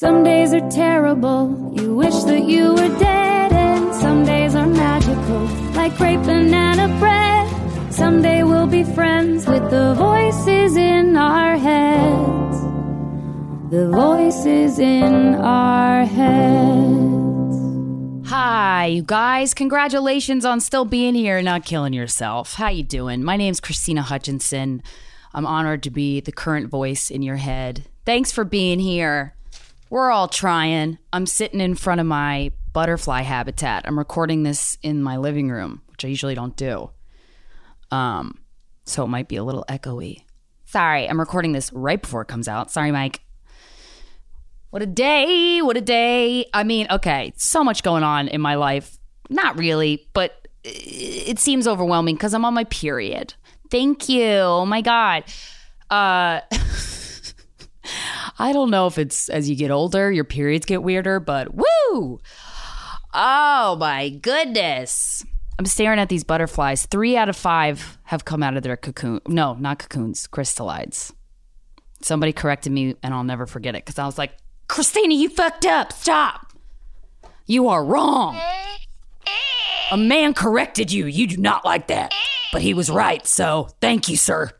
[0.00, 5.44] Some days are terrible, you wish that you were dead, and some days are magical,
[5.74, 7.92] like great banana bread.
[7.92, 12.60] Someday we'll be friends with the voices in our heads.
[13.70, 17.58] The voices in our heads.
[18.30, 19.52] Hi, you guys.
[19.52, 22.54] Congratulations on still being here and not killing yourself.
[22.54, 23.22] How you doing?
[23.22, 24.82] My name's Krystyna Hutchinson.
[25.34, 27.84] I'm honored to be the current voice in your head.
[28.06, 29.34] Thanks for being here.
[29.90, 30.98] We're all trying.
[31.12, 33.84] I'm sitting in front of my butterfly habitat.
[33.86, 36.90] I'm recording this in my living room, which I usually don't do.
[37.90, 38.38] Um,
[38.84, 40.22] so it might be a little echoey.
[40.64, 42.70] Sorry, I'm recording this right before it comes out.
[42.70, 43.20] Sorry, Mike.
[44.70, 45.60] What a day.
[45.60, 46.46] What a day.
[46.54, 48.96] I mean, okay, so much going on in my life.
[49.28, 53.34] Not really, but it seems overwhelming because I'm on my period.
[53.72, 54.30] Thank you.
[54.30, 55.24] Oh my God.
[55.90, 56.42] Uh,
[58.38, 62.20] I don't know if it's as you get older, your periods get weirder, but woo!
[63.12, 65.24] Oh my goodness.
[65.58, 66.86] I'm staring at these butterflies.
[66.86, 69.20] Three out of five have come out of their cocoon.
[69.28, 71.12] No, not cocoons, chrysalides.
[72.00, 74.32] Somebody corrected me, and I'll never forget it because I was like,
[74.68, 75.92] Krystyna, you fucked up.
[75.92, 76.52] Stop.
[77.46, 78.40] You are wrong.
[79.90, 81.06] A man corrected you.
[81.06, 82.14] You do not like that.
[82.52, 84.50] But he was right, so thank you, sir.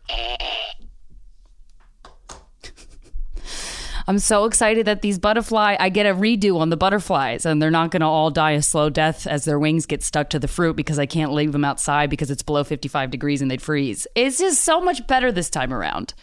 [4.11, 7.71] I'm so excited that these butterfly, I get a redo on the butterflies and they're
[7.71, 10.49] not going to all die a slow death as their wings get stuck to the
[10.49, 14.09] fruit because I can't leave them outside because it's below 55 degrees and they'd freeze.
[14.17, 16.15] It's just so much better this time around.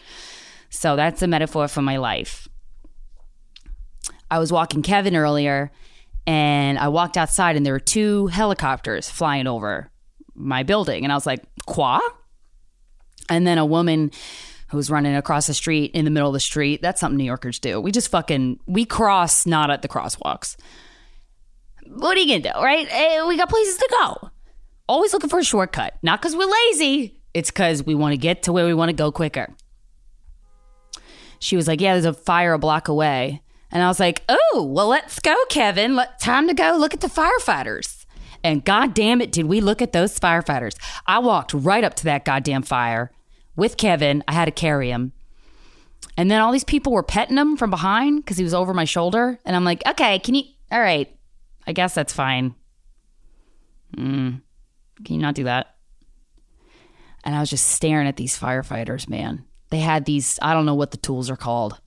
[0.69, 2.49] So that's a metaphor for my life.
[4.29, 5.71] I was walking Kevin earlier
[6.25, 9.89] and I walked outside and there were two helicopters flying over
[10.35, 11.05] my building.
[11.05, 12.01] And I was like, Qua?
[13.29, 14.11] And then a woman
[14.69, 16.81] who was running across the street in the middle of the street.
[16.81, 17.79] That's something New Yorkers do.
[17.79, 20.57] We just fucking, we cross not at the crosswalks.
[21.85, 22.87] What are you gonna do, right?
[22.89, 24.29] Eh, we got places to go.
[24.89, 25.97] Always looking for a shortcut.
[26.01, 28.95] Not because we're lazy, it's because we want to get to where we want to
[28.95, 29.53] go quicker.
[31.39, 33.41] She was like, Yeah, there's a fire a block away.
[33.71, 35.95] And I was like, oh, well, let's go, Kevin.
[35.95, 38.05] Let, time to go look at the firefighters.
[38.43, 40.77] And goddamn it, did we look at those firefighters.
[41.05, 43.11] I walked right up to that goddamn fire
[43.57, 44.23] with Kevin.
[44.27, 45.11] I had to carry him.
[46.15, 48.85] And then all these people were petting him from behind because he was over my
[48.85, 49.39] shoulder.
[49.43, 50.43] And I'm like, okay, can you?
[50.71, 51.13] All right.
[51.65, 52.55] I guess that's fine.
[53.97, 54.41] Mm,
[55.03, 55.75] can you not do that?
[57.25, 59.43] And I was just staring at these firefighters, man.
[59.69, 61.79] They had these, I don't know what the tools are called.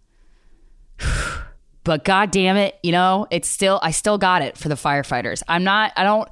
[1.85, 5.43] but god damn it you know it's still i still got it for the firefighters
[5.49, 6.29] i'm not i don't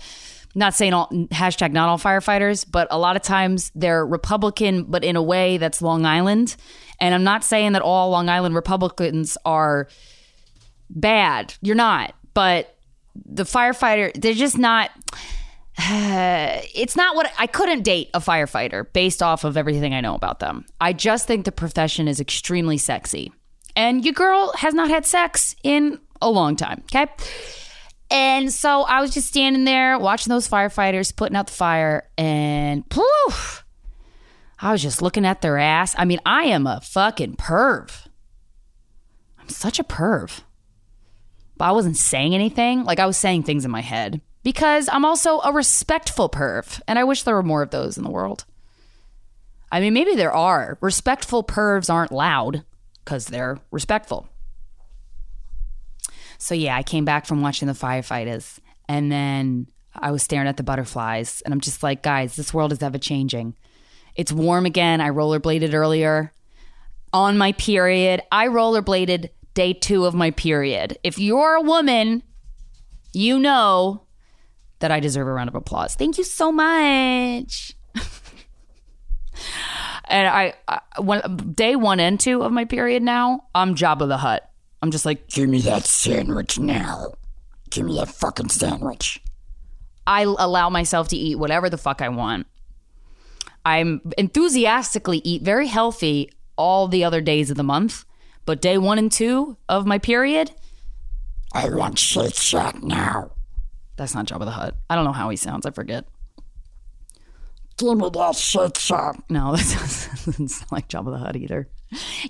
[0.59, 5.05] not saying all hashtag not all firefighters but a lot of times they're republican but
[5.05, 6.57] in a way that's long island
[7.01, 9.89] and i'm not saying that all long island republicans are
[10.91, 12.77] bad you're not but
[13.25, 14.91] the firefighter they're just not
[15.79, 20.15] uh, it's not what I couldn't date a firefighter based off of everything I know
[20.15, 20.65] about them.
[20.81, 23.33] I just think the profession is extremely sexy
[23.77, 26.83] and your girl has not had sex in a long time.
[26.87, 27.07] Okay.
[28.11, 32.89] And so I was just standing there watching those firefighters putting out the fire, and
[32.89, 33.65] poof,
[34.61, 35.95] I was just looking at their ass.
[35.99, 38.07] I mean, I am a fucking perv.
[39.39, 40.41] I'm such a perv.
[41.57, 42.85] But I wasn't saying anything.
[42.85, 46.99] Like I was saying things in my head because I'm also a respectful perv, and
[46.99, 48.45] I wish there were more of those in the world.
[49.71, 50.79] I mean, maybe there are.
[50.81, 52.65] Respectful pervs aren't loud
[53.05, 54.29] because they're respectful.
[56.39, 60.57] So yeah, I came back from watching the firefighters and then I was staring at
[60.57, 63.57] the butterflies and I'm just like, guys, this world is ever changing.
[64.15, 65.01] It's warm again.
[65.01, 66.33] I rollerbladed earlier
[67.13, 68.23] on my period.
[68.31, 70.99] I rollerbladed day 2 of my period.
[71.03, 72.23] If you're a woman,
[73.13, 74.05] you know
[74.79, 75.95] that I deserve a round of applause.
[75.97, 77.75] Thank you so much.
[80.05, 84.19] and I, I when day one and two of my period now, I'm Jabba the
[84.19, 84.49] Hutt.
[84.83, 87.13] I'm just like, give me that sandwich now.
[87.71, 89.21] Give me that fucking sandwich.
[90.07, 92.47] I allow myself to eat whatever the fuck I want.
[93.65, 98.05] I'm enthusiastically eat very healthy all the other days of the month,
[98.47, 100.53] but day one and two of my period,
[101.53, 103.33] I want Shake Shack now.
[103.97, 104.77] That's not Jabba the Hutt.
[104.89, 105.67] I don't know how he sounds.
[105.67, 106.05] I forget.
[107.79, 109.17] Give me that Shake Shack.
[109.31, 111.69] No, that doesn't sound like Jabba the Hutt either.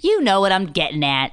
[0.01, 1.33] You know what I'm getting at.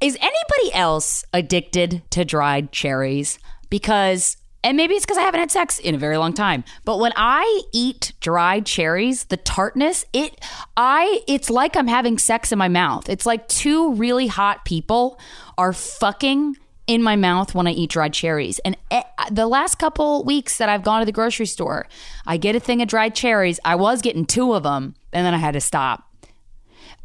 [0.00, 3.38] Is anybody else addicted to dried cherries?
[3.68, 6.64] Because And maybe it's because I haven't had sex in a very long time.
[6.84, 10.42] But when I eat dried cherries, the tartness, it
[10.76, 13.08] I it's like I'm having sex in my mouth.
[13.08, 15.18] It's like two really hot people
[15.58, 16.56] are fucking
[16.86, 18.58] in my mouth when I eat dried cherries.
[18.60, 21.86] And eh, the last couple weeks that I've gone to the grocery store,
[22.26, 23.60] I get a thing of dried cherries.
[23.64, 26.04] I was getting two of them, and then I had to stop.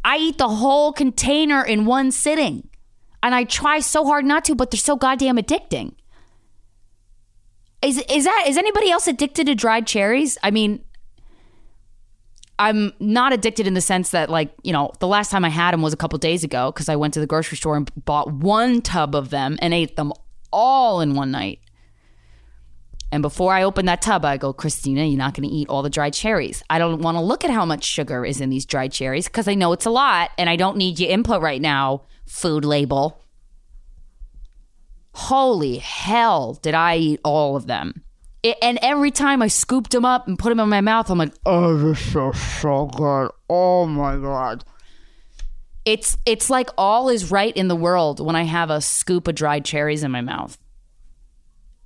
[0.03, 2.69] I eat the whole container in one sitting.
[3.25, 5.95] And I try so hard not to, but they're so goddamn addicting.
[7.81, 10.38] Is is that is anybody else addicted to dried cherries?
[10.44, 10.83] I mean,
[12.60, 15.72] I'm not addicted in the sense that like, you know, the last time I had
[15.72, 18.31] them was a couple days ago cuz I went to the grocery store and bought
[18.31, 20.13] one tub of them and ate them
[20.54, 21.62] all in one night.
[23.16, 25.82] And before I open that tub, I go, Krystyna, you're not going to eat all
[25.82, 26.62] the dried cherries.
[26.70, 29.48] I don't want to look at how much sugar is in these dried cherries because
[29.48, 33.24] I know it's a lot and I don't need your input right now, food label.
[35.14, 38.04] Holy hell, did I eat all of them?
[38.44, 41.18] It, and every time I scooped them up and put them in my mouth, I'm
[41.18, 43.32] like, Oh, this is so good.
[43.50, 44.66] Oh my god.
[45.86, 49.36] it's it's like all is right in the world when I have a scoop of
[49.36, 50.58] dried cherries in my mouth.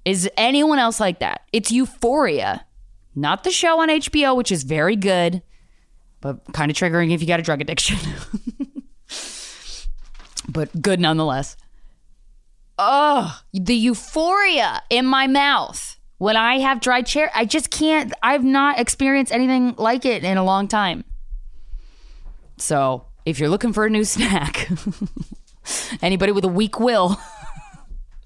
[0.09, 1.41] Is anyone else like that?
[1.53, 2.65] It's euphoria.
[3.13, 5.43] Not the show on HBO, which is very good,
[6.19, 7.97] but kind of triggering if you got a drug addiction.
[10.49, 11.57] but good nonetheless.
[12.79, 17.29] Oh, the euphoria in my mouth when I have dried cherry.
[17.35, 21.03] I just can't, I've not experienced anything like it in a long time.
[22.57, 24.71] So if you're looking for a new snack,
[26.01, 27.21] anybody with a weak will,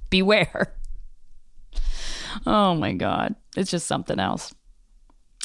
[0.09, 0.77] beware.
[2.45, 4.53] Oh my god, it's just something else.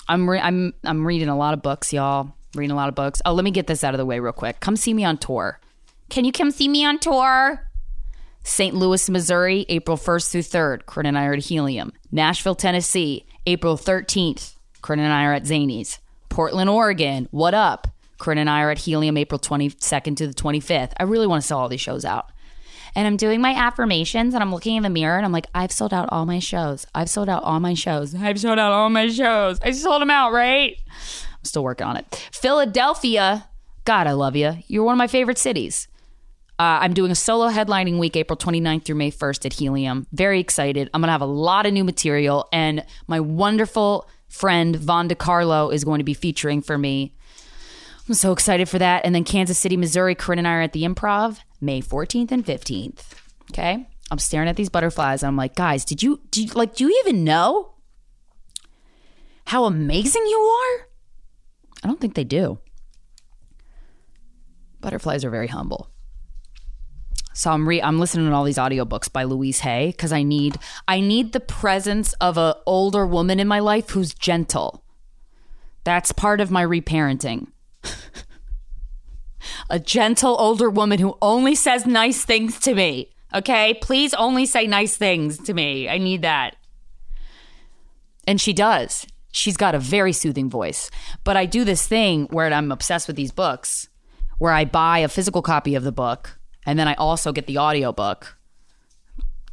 [0.09, 2.33] I'm re- I'm I'm reading a lot of books, y'all.
[2.55, 3.21] Reading a lot of books.
[3.25, 4.61] Oh, let me get this out of the way real quick.
[4.61, 5.61] Come see me on tour.
[6.09, 7.69] Can you come see me on tour?
[8.43, 8.75] St.
[8.75, 10.87] Louis, Missouri, April 1st through 3rd.
[10.87, 11.93] Corinne and I are at Helium.
[12.11, 14.55] Nashville, Tennessee, April 13th.
[14.81, 15.99] Corinne and I are at Zanies.
[16.31, 17.29] Portland, Oregon.
[17.31, 17.89] What up?
[18.19, 20.93] Corinne and I are at Helium, April 22nd to the 25th.
[20.99, 22.31] I really want to sell all these shows out.
[22.99, 25.71] And I'm doing my affirmations and I'm looking in the mirror and I'm like, I've
[25.71, 26.85] sold out all my shows.
[26.97, 28.13] I've sold out all my shows.
[28.13, 29.61] I've sold out all my shows.
[29.63, 30.77] I sold them out, right?
[30.91, 32.29] I'm still working on it.
[32.33, 33.47] Philadelphia.
[33.85, 34.57] God, I love you.
[34.67, 35.87] You're one of my favorite cities.
[36.59, 40.09] Uh, I'm doing a solo headlining week, April 29th through May 1st at Helium.
[40.11, 40.91] Very excited.
[40.93, 45.73] I'm going to have a lot of new material, and my wonderful friend Von DiCarlo
[45.73, 47.15] is going to be featuring for me.
[48.09, 49.05] I'm so excited for that.
[49.05, 52.45] And then Kansas City, Missouri, Corinne and I are at the Improv May 14th and
[52.45, 53.05] 15th.
[53.51, 53.87] Okay.
[54.11, 55.23] I'm staring at these butterflies.
[55.23, 57.75] I'm like, guys, did you, do you like, do you even know
[59.45, 60.89] how amazing you are?
[61.83, 62.59] I don't think they do.
[64.81, 65.91] Butterflies are very humble.
[67.35, 70.57] So I'm re- I'm listening to all these audiobooks by Louise Hay because I need
[70.89, 74.83] I need the presence of a older woman in my life who's gentle.
[75.85, 77.49] That's part of my reparenting.
[79.71, 83.11] A gentle older woman who only says nice things to me.
[83.35, 83.75] Okay?
[83.75, 85.89] Please only say nice things to me.
[85.89, 86.57] I need that.
[88.27, 89.07] And she does.
[89.31, 90.91] She's got a very soothing voice.
[91.25, 93.89] But I do this thing where I'm obsessed with these books,
[94.39, 97.59] where I buy a physical copy of the book and then I also get the
[97.59, 98.37] audiobook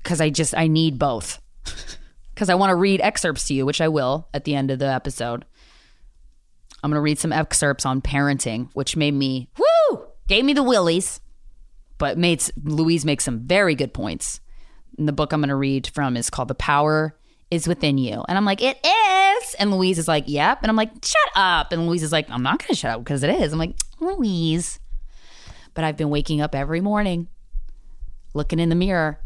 [0.03, 1.41] cuz I just I need both.
[2.35, 4.79] cuz I want to read excerpts to you, which I will at the end of
[4.79, 5.45] the episode.
[6.85, 10.61] I'm going to read some excerpts on parenting, which made me woo, gave me the
[10.61, 11.19] willies,
[11.97, 14.39] but made Louise makes some very good points.
[14.99, 17.17] And the book I'm going to read from is called The Power
[17.49, 18.23] is Within You.
[18.29, 19.55] And I'm like, it is.
[19.55, 20.59] And Louise is like, yep.
[20.61, 21.71] And I'm like, shut up.
[21.71, 23.51] And Louise is like, I'm not going to shut up because it is.
[23.51, 24.79] I'm like, Louise.
[25.73, 27.29] But I've been waking up every morning,
[28.35, 29.19] looking in the mirror,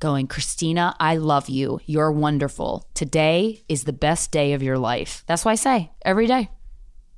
[0.00, 1.78] going, Krystyna, I love you.
[1.86, 2.84] You're wonderful.
[2.94, 5.22] Today is the best day of your life.
[5.28, 6.50] That's what I say every day.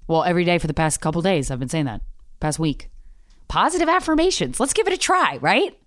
[0.08, 2.00] Well, every day for the past couple days, I've been saying that.
[2.40, 2.90] Past week.
[3.46, 4.58] Positive affirmations.
[4.58, 5.78] Let's give it a try, right?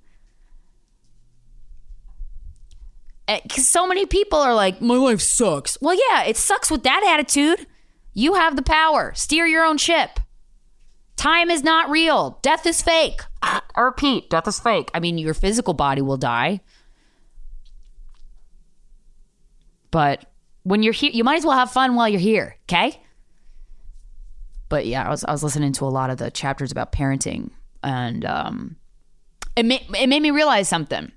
[3.27, 5.77] Eh, because so many people are like, my life sucks.
[5.81, 7.65] Well, yeah, it sucks with that attitude.
[8.13, 9.11] You have the power.
[9.15, 10.19] Steer your own ship.
[11.15, 12.39] Time is not real.
[12.41, 13.21] Death is fake.
[13.41, 14.91] I repeat, death is fake.
[14.93, 16.61] I mean, your physical body will die.
[19.89, 20.25] But
[20.63, 23.01] when you're here, you might as well have fun while you're here, okay?
[24.71, 27.49] But yeah, I was I was listening to a lot of the chapters about parenting,
[27.83, 28.77] and um,
[29.57, 31.11] it made it made me realize something.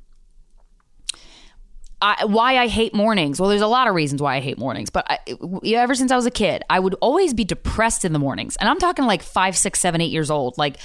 [2.03, 3.41] I, why I hate mornings.
[3.41, 5.21] Well, there's a lot of reasons why I hate mornings, but I,
[5.73, 8.69] ever since I was a kid, I would always be depressed in the mornings, and
[8.69, 10.59] I'm talking like five, six, seven, eight years old.
[10.59, 10.77] Like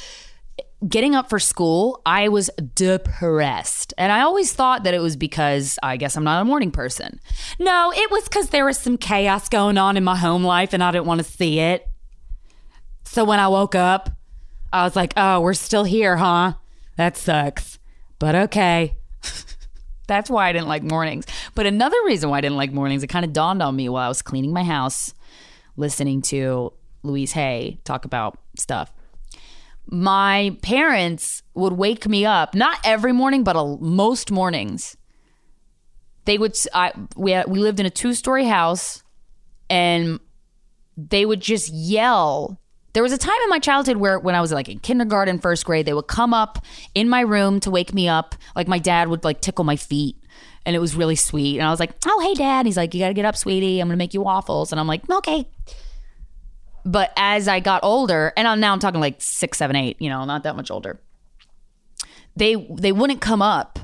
[0.88, 3.96] getting up for school, I was depressed.
[3.98, 7.20] And I always thought that it was because I guess I'm not a morning person.
[7.58, 10.84] No, it was because there was some chaos going on in my home life and
[10.84, 11.88] I didn't want to see it.
[13.12, 14.12] So when I woke up,
[14.72, 16.54] I was like, oh, we're still here, huh?
[16.96, 17.80] That sucks.
[18.20, 18.98] But okay.
[20.08, 21.25] That's why I didn't like mornings.
[21.56, 24.06] But another reason why I didn't like mornings, it kind of dawned on me while
[24.06, 25.16] I was cleaning my house,
[25.75, 28.94] listening to Louise Hay talk about stuff.
[29.88, 34.96] My parents would wake me up, not every morning, but a, most mornings.
[36.25, 39.01] They would, I, we, we lived in a two story house,
[39.68, 40.20] and
[40.96, 42.60] they would just yell
[42.93, 45.65] there was a time in my childhood where when I was like in kindergarten, first
[45.65, 46.63] grade, they would come up
[46.96, 48.36] in my room to wake me up.
[48.55, 50.15] Like my dad would like tickle my feet
[50.65, 51.58] and it was really sweet.
[51.58, 53.79] And I was like, "Oh, hey dad." He's like, "You got to get up, sweetie.
[53.79, 55.48] I'm to make you waffles." And I'm like, "Okay."
[56.86, 60.25] But as I got older, and now I'm talking like six, seven, eight, you know,
[60.25, 61.00] not that much older.
[62.36, 63.79] They they wouldn't come up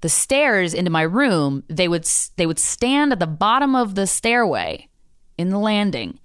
[0.00, 1.64] the stairs into my room.
[1.68, 4.88] They would they would stand at the bottom of the stairway
[5.36, 6.18] in the landing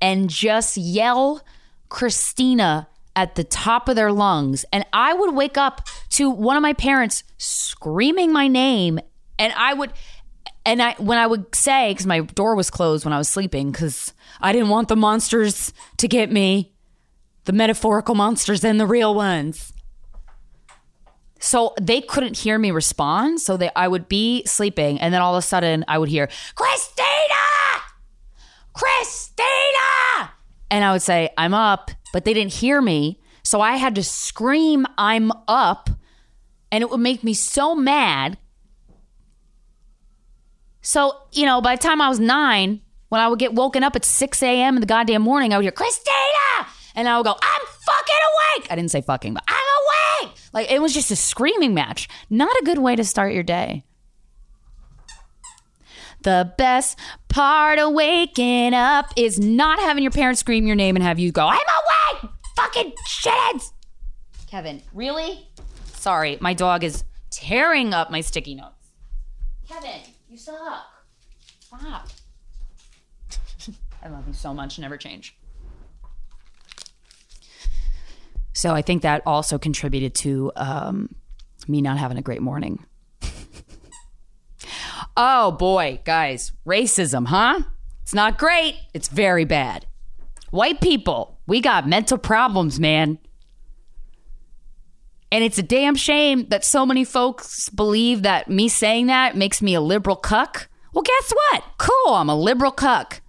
[0.00, 1.42] and just yell
[1.90, 4.64] Krystyna at the top of their lungs.
[4.72, 9.00] And I would wake up to one of my parents screaming my name.
[9.38, 9.92] And I would,
[10.64, 13.72] and I, when I would say, because my door was closed when I was sleeping,
[13.72, 16.72] because I didn't want the monsters to get me,
[17.44, 19.72] the metaphorical monsters and the real ones.
[21.40, 23.40] So they couldn't hear me respond.
[23.40, 26.28] So they, I would be sleeping, and then all of a sudden I would hear,
[26.54, 27.80] Krystyna!
[28.74, 30.30] Krystyna!
[30.70, 33.20] And I would say, I'm up, but they didn't hear me.
[33.42, 35.90] So I had to scream, I'm up.
[36.70, 38.38] And it would make me so mad.
[40.82, 43.96] So, you know, by the time I was nine, when I would get woken up
[43.96, 44.76] at 6 a.m.
[44.76, 46.66] in the goddamn morning, I would hear, Krystyna!
[46.94, 48.14] And I would go, I'm fucking
[48.56, 48.68] awake.
[48.70, 49.56] I didn't say fucking, but I'm
[50.26, 50.36] awake.
[50.52, 52.08] Like it was just a screaming match.
[52.28, 53.84] Not a good way to start your day.
[56.22, 56.98] The best
[57.28, 61.32] part of waking up is not having your parents scream your name and have you
[61.32, 62.30] go, I'm awake!
[62.56, 63.72] Fucking shitheads!
[64.46, 65.48] Kevin, really?
[65.86, 68.74] Sorry, my dog is tearing up my sticky notes.
[69.68, 70.86] Kevin, you suck.
[71.60, 72.08] Stop.
[74.02, 74.78] I love you so much.
[74.78, 75.36] Never change.
[78.52, 81.14] So I think that also contributed to um,
[81.68, 82.84] me not having a great morning.
[85.22, 87.60] Oh boy, guys, racism, huh?
[88.00, 88.76] It's not great.
[88.94, 89.84] It's very bad.
[90.50, 93.18] White people, we got mental problems, man.
[95.30, 99.60] And it's a damn shame that so many folks believe that me saying that makes
[99.60, 100.70] me a liberal cuck.
[100.94, 101.64] Well, guess what?
[101.76, 103.20] Cool, I'm a liberal cuck.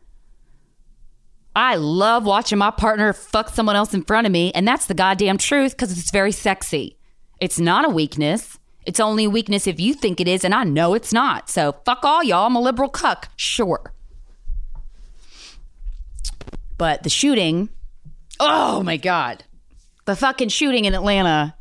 [1.53, 4.93] I love watching my partner fuck someone else in front of me, and that's the
[4.93, 6.97] goddamn truth because it's very sexy.
[7.41, 8.57] It's not a weakness.
[8.85, 11.49] It's only weakness if you think it is, and I know it's not.
[11.49, 12.47] So fuck all y'all.
[12.47, 13.29] I'm a liberal cuck.
[13.35, 13.93] Sure.
[16.77, 17.69] But the shooting,
[18.39, 19.43] oh my God.
[20.05, 21.55] The fucking shooting in Atlanta,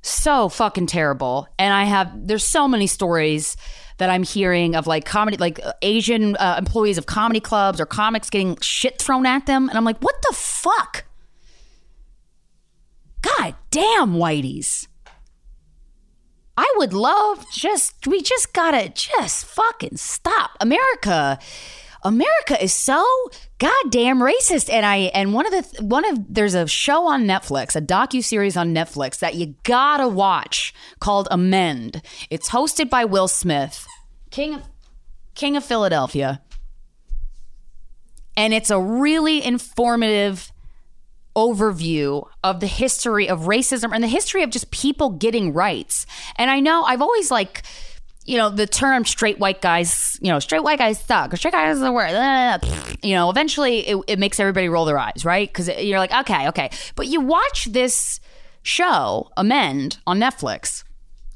[0.00, 1.46] so fucking terrible.
[1.58, 3.56] And I have, there's so many stories
[3.98, 8.30] that I'm hearing of like comedy, like Asian uh, employees of comedy clubs or comics
[8.30, 9.68] getting shit thrown at them.
[9.68, 11.04] And I'm like, what the fuck?
[13.20, 14.87] God damn, whiteys.
[16.58, 20.50] I would love just we just gotta just fucking stop.
[20.60, 21.38] America
[22.02, 23.06] America is so
[23.58, 27.76] goddamn racist and I and one of the one of there's a show on Netflix,
[27.76, 32.02] a docu series on Netflix that you got to watch called Amend.
[32.28, 33.86] It's hosted by Will Smith,
[34.32, 34.62] King of
[35.36, 36.42] King of Philadelphia.
[38.36, 40.50] And it's a really informative
[41.36, 46.06] overview of the history of racism and the history of just people getting rights.
[46.36, 47.62] And I know I've always like,
[48.24, 51.52] you know, the term straight white guys, you know, straight white guys suck, or straight
[51.52, 52.10] guys is the word.
[52.10, 52.58] Uh,
[53.02, 55.48] you know, eventually it, it makes everybody roll their eyes, right?
[55.48, 56.70] Because you're like, okay, okay.
[56.94, 58.20] But you watch this
[58.62, 60.84] show, Amend, on Netflix,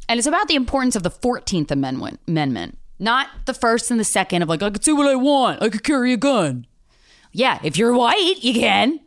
[0.08, 4.04] and it's about the importance of the 14th Amendment, amendment not the first and the
[4.04, 6.66] second of like, I can do what I want, I could carry a gun.
[7.32, 9.00] Yeah, if you're white, you can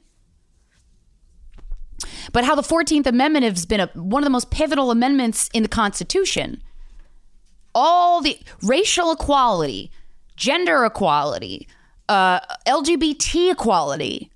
[2.32, 5.64] but how the 14th Amendment has been a, one of the most pivotal amendments in
[5.64, 6.62] the Constitution.
[7.74, 9.92] All the racial equality,
[10.36, 11.68] gender equality,
[12.08, 14.32] uh, LGBT equality,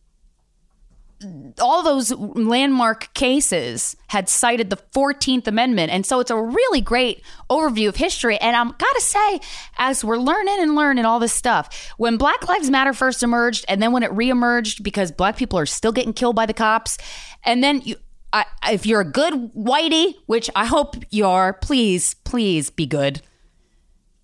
[1.60, 5.92] all those landmark cases had cited the 14th Amendment.
[5.92, 8.38] And so it's a really great overview of history.
[8.38, 9.40] And I'm got to say,
[9.78, 13.82] as we're learning and learning all this stuff, when Black Lives Matter first emerged, and
[13.82, 16.98] then when it reemerged because black people are still getting killed by the cops,
[17.44, 17.96] and then you,
[18.32, 23.22] I, if you're a good whitey, which I hope you are, please, please be good.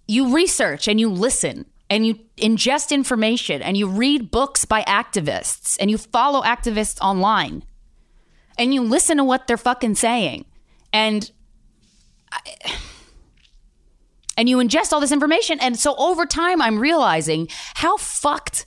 [0.08, 5.78] You research and you listen and you ingest information and you read books by activists
[5.80, 7.64] and you follow activists online
[8.58, 10.46] and you listen to what they're fucking saying
[10.92, 11.32] and
[14.38, 18.66] and you ingest all this information and so over time I'm realizing how fucked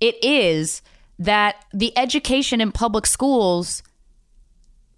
[0.00, 0.82] it is
[1.18, 3.82] that the education in public schools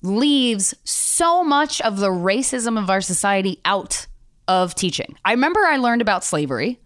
[0.03, 4.07] leaves so much of the racism of our society out
[4.47, 5.17] of teaching.
[5.25, 6.81] I remember I learned about slavery.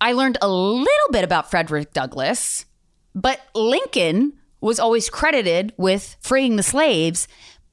[0.00, 2.66] I learned a little bit about Frederick Douglass,
[3.14, 7.28] but Lincoln was always credited with freeing the slaves,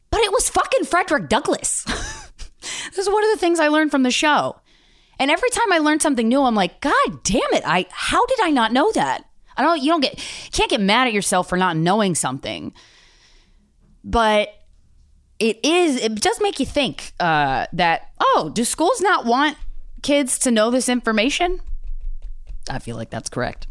[0.10, 1.84] but it was fucking Frederick Douglass.
[2.64, 4.60] this is one of the things I learned from the show.
[5.20, 7.64] And every time I learn something new, I'm like, God damn it!
[7.66, 9.24] I how did I not know that?
[9.56, 9.82] I don't.
[9.82, 10.20] You don't get
[10.52, 12.74] can't get mad at yourself for not knowing something,
[14.04, 14.50] but
[15.40, 16.04] it is.
[16.04, 19.58] It does make you think uh, that oh, do schools not want
[20.02, 21.62] kids to know this information?
[22.70, 23.68] I feel like that's correct.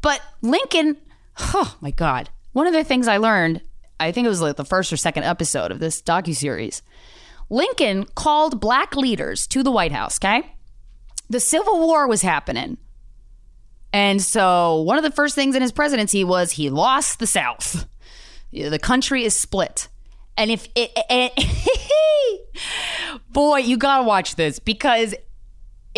[0.00, 0.96] But Lincoln,
[1.38, 2.30] oh my God.
[2.52, 3.62] One of the things I learned,
[4.00, 6.82] I think it was like the first or second episode of this docuseries.
[7.50, 10.54] Lincoln called black leaders to the White House, okay?
[11.30, 12.78] The Civil War was happening.
[13.92, 17.86] And so one of the first things in his presidency was he lost the South.
[18.52, 19.88] The country is split.
[20.36, 21.32] And if it,
[23.30, 25.14] boy, you got to watch this because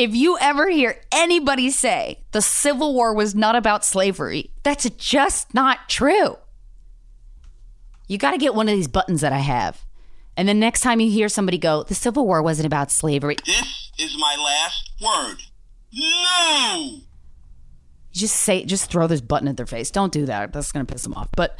[0.00, 5.52] if you ever hear anybody say the Civil War was not about slavery, that's just
[5.52, 6.38] not true.
[8.08, 9.84] You got to get one of these buttons that I have.
[10.38, 13.90] And the next time you hear somebody go, the Civil War wasn't about slavery, This
[13.98, 15.42] is my last word.
[15.92, 17.00] No!
[18.12, 19.90] just say, just throw this button at their face.
[19.90, 20.52] Don't do that.
[20.52, 21.28] That's going to piss them off.
[21.36, 21.58] But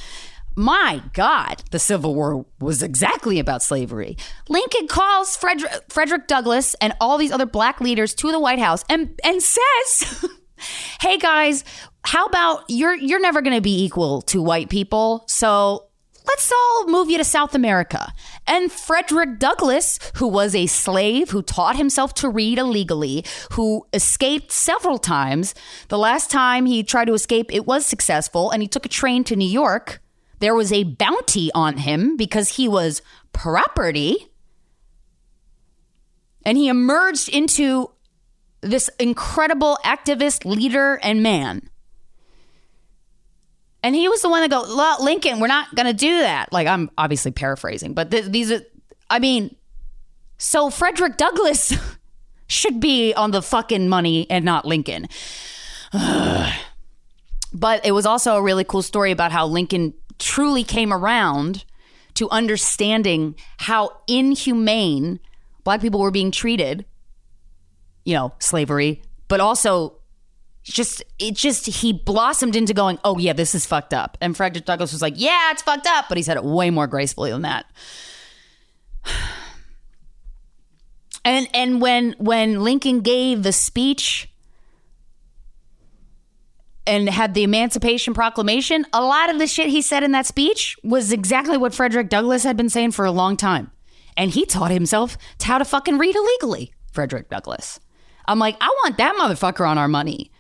[0.57, 4.17] my God, the Civil War was exactly about slavery.
[4.49, 8.85] Lincoln calls Frederick, Frederick Douglass and all these other black leaders to the White House
[8.89, 10.27] and and says,
[11.01, 11.65] "Hey guys,
[12.05, 15.87] how about you're you're never going to be equal to white people, so."
[16.27, 18.13] Let's all move you to South America.
[18.47, 24.53] And Frederick Douglass, who was a slave, who taught himself to read illegally, who escaped
[24.53, 25.55] several times.
[25.89, 29.25] The last time he tried to escape, it was successful, and he took a train
[29.25, 30.01] to New York
[30.41, 34.31] there was a bounty on him because he was property.
[36.45, 37.91] And he emerged into
[38.63, 41.69] this incredible activist, leader, and man.
[43.83, 46.53] And he was the one that go, "Well, Lincoln, we're not going to do that.
[46.53, 48.61] Like, I'm obviously paraphrasing, but th- these are,
[49.09, 49.57] I mean,
[50.37, 51.75] so Frederick Douglass
[52.47, 55.09] should be on the fucking money and not Lincoln.
[57.53, 61.65] but it was also a really cool story about how Lincoln truly came around
[62.15, 65.21] to understanding how inhumane
[65.65, 66.85] black people were being treated,
[68.05, 70.01] you know, slavery, but also
[70.63, 74.65] just it just he blossomed into going, "Oh yeah, this is fucked up." And Frederick
[74.65, 77.43] Douglass was like, "Yeah, it's fucked up," but he said it way more gracefully than
[77.43, 77.67] that.
[81.23, 84.30] And and when when Lincoln gave the speech
[86.91, 90.77] and had the Emancipation Proclamation, a lot of the shit he said in that speech
[90.83, 93.71] was exactly what Frederick Douglass had been saying for a long time.
[94.17, 97.79] And he taught himself to how to fucking read illegally, Frederick Douglass.
[98.27, 100.33] I'm like, I want that motherfucker on our money.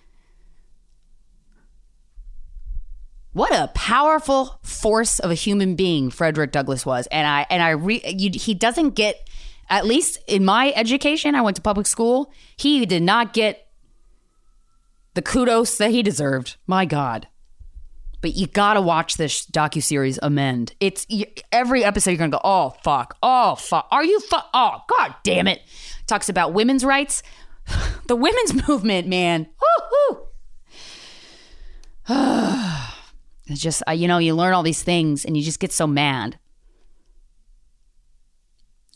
[3.32, 7.70] What a powerful force of a human being Frederick Douglass was, and I and I
[7.70, 9.28] re, you, he doesn't get
[9.68, 11.36] at least in my education.
[11.36, 12.32] I went to public school.
[12.56, 13.69] He did not get
[15.14, 16.56] the kudos that he deserved.
[16.66, 17.28] My God.
[18.20, 20.18] But you gotta watch this docu series.
[20.22, 20.74] Amend.
[20.78, 21.06] It's
[21.52, 22.10] every episode.
[22.10, 23.88] You're gonna go, oh fuck, oh fuck.
[23.90, 24.48] Are you fuck?
[24.52, 25.62] Oh god damn it.
[26.06, 27.22] Talks about women's rights,
[28.08, 29.46] the women's movement, man.
[33.46, 35.84] It's just uh, you know you learn all these things and you just get so
[35.84, 36.38] mad.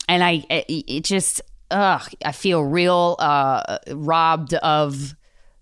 [0.07, 5.15] And I, it, it just, ugh, I feel real uh, robbed of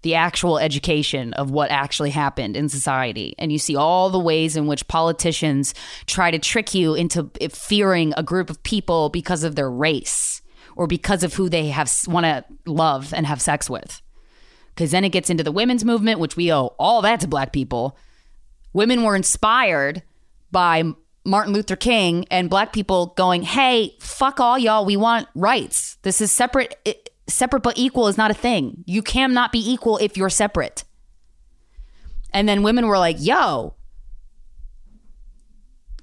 [0.04, 3.34] the actual education of what actually happened in society.
[3.40, 5.74] And you see all the ways in which politicians
[6.06, 10.42] try to trick you into fearing a group of people because of their race
[10.76, 14.02] or because of who they have want to love and have sex with.
[14.76, 17.54] Because then it gets into the women's movement, which we owe all that to black
[17.54, 17.98] people.
[18.74, 20.04] Women were inspired
[20.52, 20.84] by
[21.24, 25.98] Martin Luther King and black people going, "Hey, fuck all y'all, we want rights.
[26.02, 26.76] This is separate
[27.28, 28.84] separate but equal is not a thing.
[28.86, 30.84] You cannot be equal if you're separate."
[32.32, 33.76] And then women were like, "Yo,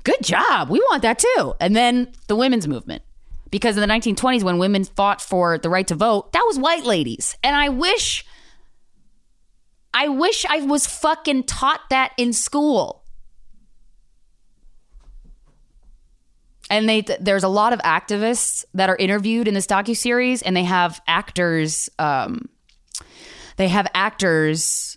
[0.03, 0.71] Good job.
[0.71, 1.55] We want that too.
[1.61, 3.03] And then the women's movement.
[3.51, 6.85] Because in the 1920s, when women fought for the right to vote, that was white
[6.85, 7.37] ladies.
[7.43, 8.25] And I wish,
[9.93, 13.00] I wish I was fucking taught that in school.
[16.71, 20.57] And they, there's a lot of activists that are interviewed in this docu series, and
[20.57, 22.49] they have actors, um,
[23.57, 24.97] they have actors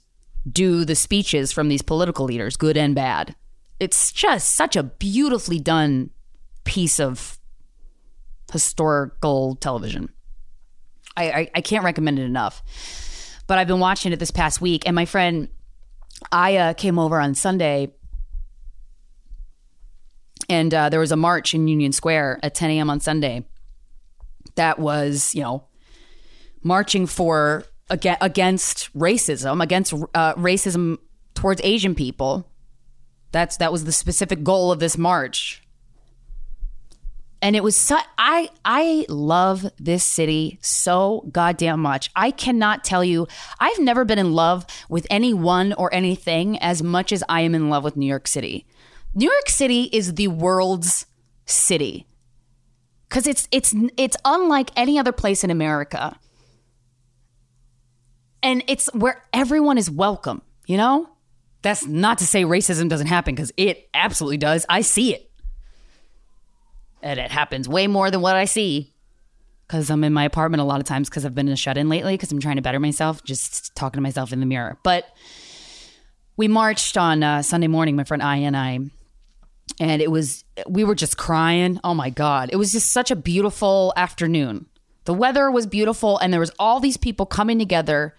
[0.49, 3.35] do the speeches from these political leaders, good and bad.
[3.79, 6.11] It's just such a beautifully done
[6.63, 7.39] piece of
[8.51, 10.09] historical television.
[11.17, 12.61] I, I, I can't recommend it enough.
[13.47, 15.49] But I've been watching it this past week, and my friend
[16.31, 17.93] Aya came over on Sunday,
[20.49, 22.89] and uh, there was a march in Union Square at 10 a.m.
[22.89, 23.45] on Sunday
[24.55, 25.65] that was, you know,
[26.61, 30.97] marching for aga- against racism, against uh, racism
[31.33, 32.49] towards Asian people.
[33.31, 35.63] That's that was the specific goal of this march
[37.43, 42.09] and it was I I love this city so goddamn much.
[42.15, 43.27] I cannot tell you
[43.59, 47.69] I've never been in love with anyone or anything as much as I am in
[47.69, 48.65] love with New York City.
[49.15, 51.05] New York City is the world's
[51.45, 52.07] city.
[53.09, 56.17] Cuz it's it's it's unlike any other place in America.
[58.41, 61.09] And it's where everyone is welcome, you know?
[61.61, 64.65] That's not to say racism doesn't happen cuz it absolutely does.
[64.67, 65.29] I see it
[67.03, 68.93] and it happens way more than what I see
[69.67, 71.77] because I'm in my apartment a lot of times because I've been in a shut
[71.77, 74.77] in lately because I'm trying to better myself, just talking to myself in the mirror.
[74.83, 75.05] But
[76.37, 78.79] we marched on uh, Sunday morning, my friend I and I,
[79.79, 81.79] and it was, we were just crying.
[81.83, 82.49] Oh my God.
[82.51, 84.67] It was just such a beautiful afternoon.
[85.05, 88.15] The weather was beautiful, and there was all these people coming together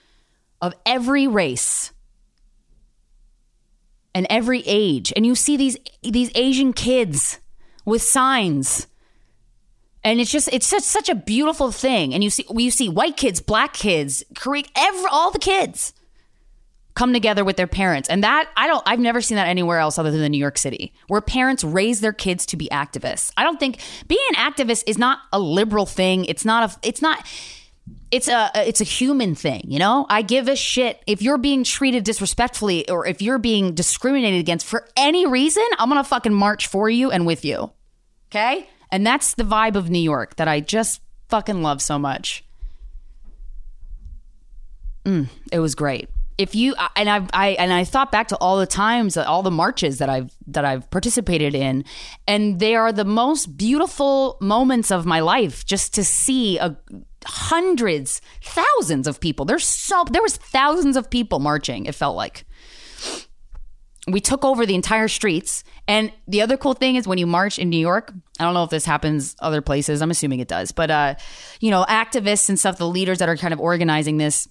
[0.61, 1.93] of every race
[4.15, 5.13] and every age.
[5.17, 7.41] And you see these these Asian kids
[7.85, 8.87] with signs.
[10.03, 12.13] And it's just it's just such a beautiful thing.
[12.13, 15.95] And you see you see white kids, black kids, Korean, every all the kids
[16.95, 18.09] come together with their parents.
[18.09, 20.93] And that I don't I've never seen that anywhere else other than New York City,
[21.09, 23.33] where parents raise their kids to be activists.
[23.37, 26.25] I don't think being an activist is not a liberal thing.
[26.25, 27.27] It's not a it's not
[28.11, 30.07] it's a it's a human thing, you know?
[30.09, 34.67] I give a shit if you're being treated disrespectfully or if you're being discriminated against
[34.67, 37.73] for any reason, I'm going to fucking march for you and with you.
[38.31, 38.69] Okay?
[38.91, 42.45] And that's the vibe of New York that I just fucking love so much.
[45.05, 46.09] Mm, it was great.
[46.37, 49.51] If you and I, I and I thought back to all the times, all the
[49.51, 51.85] marches that I've that I've participated in,
[52.27, 55.65] and they are the most beautiful moments of my life.
[55.65, 56.77] Just to see a
[57.27, 59.45] hundreds, thousands of people.
[59.45, 61.87] There's so there was thousands of people marching.
[61.87, 62.45] It felt like
[64.07, 65.65] we took over the entire streets.
[65.89, 68.65] And the other cool thing is when you march in New York, I don't know
[68.65, 70.03] if this happens other places.
[70.03, 71.15] I'm assuming it does, but uh,
[71.61, 74.49] you know, activists and stuff, the leaders that are kind of organizing this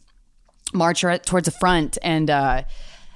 [0.73, 2.63] march towards the front and uh,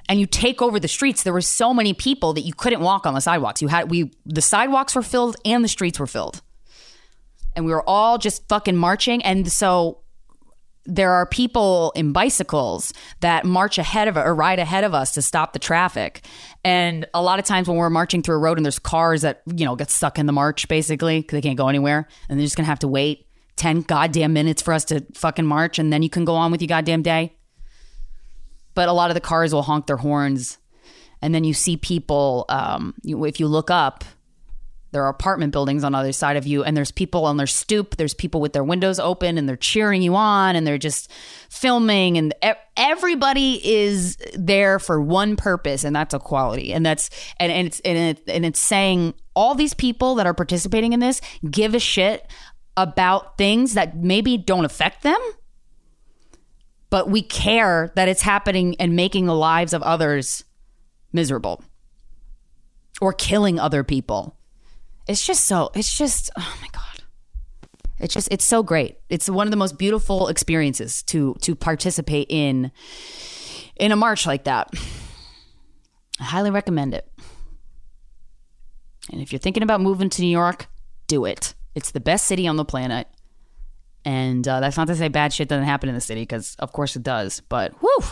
[0.10, 1.24] and you take over the streets.
[1.24, 3.62] There were so many people that you couldn't walk on the sidewalks.
[3.62, 6.42] You had we the sidewalks were filled and the streets were filled
[7.58, 9.22] and we were all just fucking marching.
[9.24, 10.02] And so
[10.86, 15.22] there are people in bicycles that march ahead of or ride ahead of us to
[15.24, 16.24] stop the traffic.
[16.64, 19.42] And a lot of times when we're marching through a road and there's cars that,
[19.48, 22.46] you know, get stuck in the march basically because they can't go anywhere and they're
[22.46, 23.26] just going to have to wait
[23.58, 26.62] 10 goddamn minutes for us to fucking march and then you can go on with
[26.62, 27.37] your goddamn day.
[28.78, 30.60] But a lot of the cars will honk their horns.
[31.20, 34.04] And then you see people, um, you, if you look up,
[34.92, 37.48] there are apartment buildings on the other side of you and there's people on their
[37.48, 41.12] stoop there's people with their windows open and they're cheering you on and they're just
[41.50, 42.34] filming and
[42.78, 47.10] everybody is there for one purpose and that's equality and that's
[47.40, 51.02] and, and it's and, it, and it's saying all these people that are participating in
[51.02, 51.20] this
[51.52, 52.26] give a shit
[52.78, 55.20] about things that maybe don't affect them
[56.90, 60.44] but we care that it's happening and making the lives of others
[61.12, 61.64] miserable
[63.02, 64.38] or killing other people.
[65.08, 67.04] It's just so it's just oh my god.
[68.00, 68.98] It's just it's so great.
[69.10, 72.72] It's one of the most beautiful experiences to to participate in
[73.76, 74.70] in a march like that.
[76.20, 77.10] I highly recommend it.
[79.12, 80.68] And if you're thinking about moving to new york
[81.08, 81.56] do it.
[81.74, 83.08] It's the best city on the planet
[84.08, 86.72] and uh, that's not to say bad shit doesn't happen in the city because of
[86.72, 88.04] course it does but whew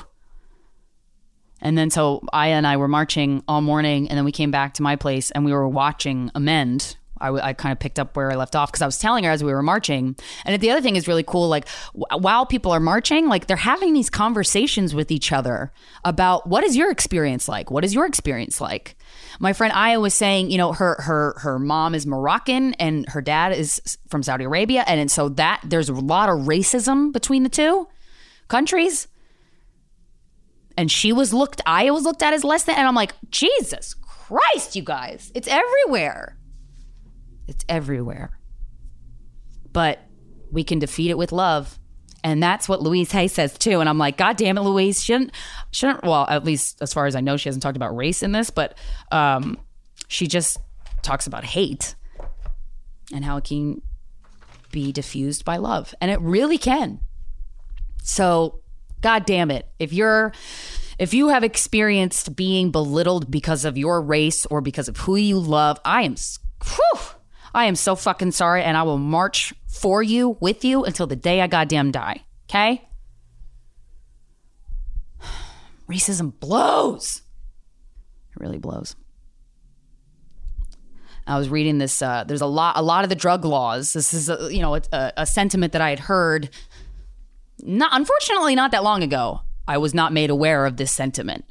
[1.62, 4.74] and then so Aya and I were marching all morning, and then we came back
[4.76, 6.98] to my place and we were watching Amend.
[7.26, 9.24] I, w- I kind of picked up where I left off because I was telling
[9.24, 10.16] her as we were marching.
[10.46, 11.50] And the other thing is really cool.
[11.50, 15.72] Like w- while people are marching, like they're having these conversations with each other
[16.04, 17.72] about what is your experience like?
[17.72, 18.96] What is your experience like?
[19.40, 23.22] My friend Aya was saying, you know, her her her mom is Moroccan and her
[23.22, 27.50] dad is from Saudi Arabia, and so that there's a lot of racism between the
[27.50, 27.88] two
[28.48, 29.08] countries.
[30.78, 33.94] And she was looked, Aya was looked at as less than, and I'm like, Jesus
[33.94, 36.38] Christ, you guys, it's everywhere.
[37.48, 38.38] It's everywhere.
[39.72, 40.00] But
[40.52, 41.80] we can defeat it with love.
[42.24, 43.82] And that's what Louise Hay says too.
[43.82, 45.04] And I'm like, God damn it, Louise.
[45.04, 45.32] Shouldn't
[45.72, 48.32] shouldn't well, at least as far as I know, she hasn't talked about race in
[48.32, 48.78] this, but
[49.12, 49.60] um
[50.08, 50.58] she just
[51.04, 51.96] talks about hate
[53.14, 53.82] and how it can
[54.72, 55.94] be diffused by love.
[56.02, 57.00] And it really can.
[58.02, 58.60] So,
[59.02, 59.68] God damn it.
[59.80, 60.34] If you're
[60.98, 65.38] if you have experienced being belittled because of your race or because of who you
[65.38, 66.16] love, I am
[66.64, 67.02] whew,
[67.56, 71.16] I am so fucking sorry and I will march for you with you until the
[71.16, 72.26] day I goddamn die.
[72.50, 72.86] Okay?
[75.90, 77.22] Racism blows.
[78.32, 78.98] It really blows.
[81.26, 82.02] I was reading this.
[82.02, 83.94] Uh, there's a lot, a lot of the drug laws.
[83.94, 86.50] This is, a, you know, a, a sentiment that I had heard.
[87.64, 89.40] Not, unfortunately, not that long ago.
[89.66, 91.46] I was not made aware of this sentiment.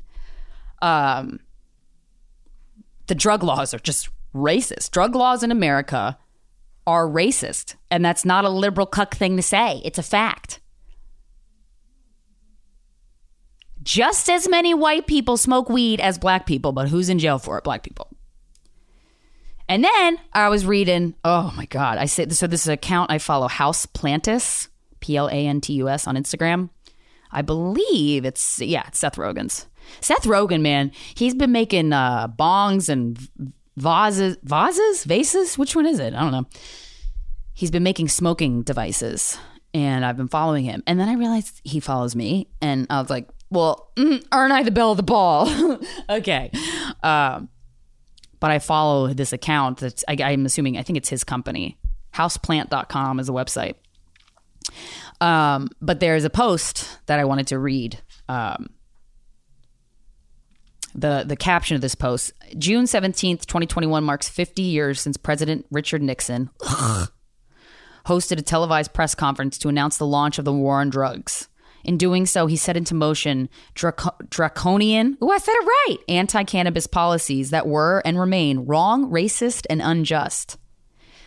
[0.83, 1.41] Um,
[3.07, 4.91] the drug laws are just racist.
[4.91, 6.19] Drug laws in America
[6.87, 9.81] are racist, and that's not a liberal cuck thing to say.
[9.85, 10.61] It's a fact.
[13.83, 17.59] Just as many white people smoke weed as black people, but who's in jail for
[17.59, 17.65] it?
[17.65, 18.09] Black people.
[19.69, 21.99] And then I was reading, oh my God.
[21.99, 24.69] I say so this is an account I follow, House Plantus,
[25.01, 26.71] P L A N T U S on Instagram.
[27.31, 29.67] I believe it's yeah, it's Seth Rogen's.
[30.01, 33.19] Seth Rogen, man, he's been making uh, bongs and
[33.77, 35.59] vases, vases, vases.
[35.59, 36.15] Which one is it?
[36.15, 36.47] I don't know.
[37.53, 39.39] He's been making smoking devices,
[39.73, 40.83] and I've been following him.
[40.87, 44.63] And then I realized he follows me, and I was like, "Well, mm, aren't I
[44.63, 46.51] the belle of the ball?" okay.
[47.03, 47.49] Um,
[48.41, 51.79] but I follow this account that's I, I'm assuming I think it's his company.
[52.15, 53.75] Houseplant.com is a website.
[55.21, 58.01] Um, but there's a post that I wanted to read.
[58.29, 58.71] Um,
[60.95, 65.17] the the caption of this post: June seventeenth, twenty twenty one, marks fifty years since
[65.17, 66.51] President Richard Nixon
[68.07, 71.49] hosted a televised press conference to announce the launch of the war on drugs.
[71.85, 76.43] In doing so, he set into motion draco- draconian, oh, I said it right, anti
[76.45, 80.57] cannabis policies that were and remain wrong, racist, and unjust.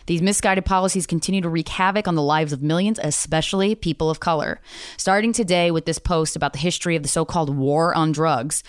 [0.06, 4.20] These misguided policies continue to wreak havoc on the lives of millions, especially people of
[4.20, 4.58] color.
[4.96, 8.64] Starting today with this post about the history of the so called war on drugs,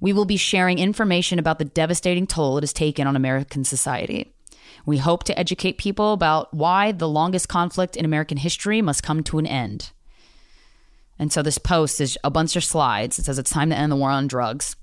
[0.00, 4.34] we will be sharing information about the devastating toll it has taken on American society.
[4.86, 9.22] We hope to educate people about why the longest conflict in American history must come
[9.24, 9.92] to an end.
[11.18, 13.18] And so this post is a bunch of slides.
[13.18, 14.76] It says it's time to end the war on drugs.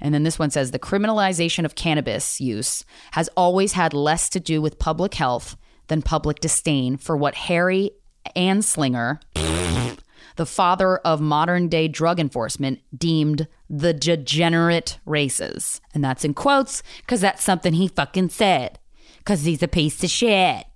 [0.00, 4.40] And then this one says the criminalization of cannabis use has always had less to
[4.40, 7.92] do with public health than public disdain for what Harry
[8.34, 9.20] Anslinger,
[10.36, 15.80] the father of modern day drug enforcement, deemed the degenerate races.
[15.94, 18.78] And that's in quotes because that's something he fucking said.
[19.18, 20.66] Because he's a piece of shit.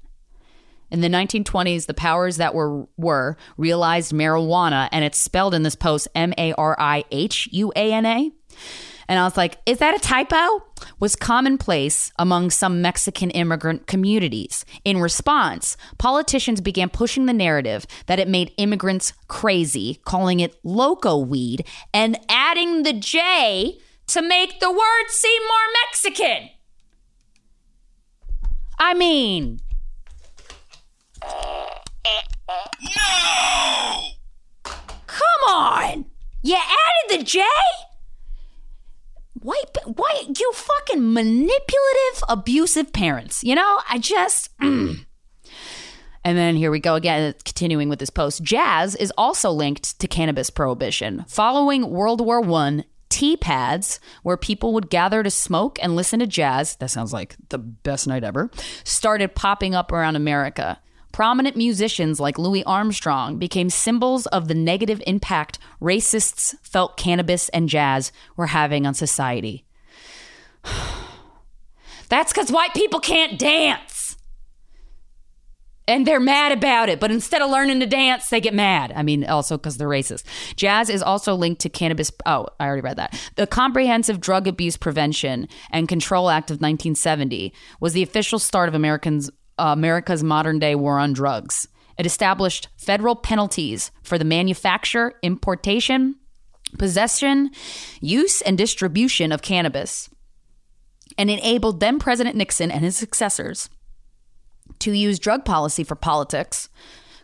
[0.90, 5.76] In the 1920s, the powers that were were realized marijuana, and it's spelled in this
[5.76, 8.32] post M A R I H U A N A.
[9.10, 10.62] And I was like, is that a typo?
[11.00, 14.64] Was commonplace among some Mexican immigrant communities.
[14.84, 21.18] In response, politicians began pushing the narrative that it made immigrants crazy, calling it loco
[21.18, 26.50] weed, and adding the J to make the word seem more Mexican.
[28.78, 29.58] I mean,
[32.96, 34.02] No!
[34.62, 36.04] Come on!
[36.42, 37.42] You added the J?
[39.40, 43.42] White, why you fucking manipulative, abusive parents?
[43.42, 44.56] You know, I just.
[44.58, 44.98] mm.
[46.22, 48.42] And then here we go again, continuing with this post.
[48.42, 51.24] Jazz is also linked to cannabis prohibition.
[51.26, 56.26] Following World War One, tea pads where people would gather to smoke and listen to
[56.26, 56.76] jazz.
[56.76, 58.50] That sounds like the best night ever.
[58.84, 60.78] Started popping up around America.
[61.12, 67.68] Prominent musicians like Louis Armstrong became symbols of the negative impact racists felt cannabis and
[67.68, 69.64] jazz were having on society.
[72.08, 74.16] That's because white people can't dance.
[75.88, 78.92] And they're mad about it, but instead of learning to dance, they get mad.
[78.94, 80.22] I mean, also because they're racist.
[80.54, 82.12] Jazz is also linked to cannabis.
[82.26, 83.18] Oh, I already read that.
[83.34, 88.74] The Comprehensive Drug Abuse Prevention and Control Act of 1970 was the official start of
[88.76, 89.30] Americans,
[89.68, 91.68] America's modern day war on drugs.
[91.98, 96.16] It established federal penalties for the manufacture, importation,
[96.78, 97.50] possession,
[98.00, 100.08] use, and distribution of cannabis,
[101.18, 103.68] and enabled then President Nixon and his successors
[104.78, 106.68] to use drug policy for politics,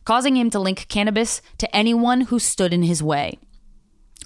[0.05, 3.38] causing him to link cannabis to anyone who stood in his way.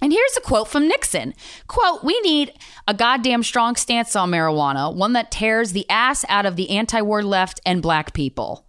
[0.02, 1.34] And here's a quote from Nixon.
[1.66, 2.52] Quote, we need
[2.88, 7.22] a goddamn strong stance on marijuana, one that tears the ass out of the anti-war
[7.22, 8.66] left and black people.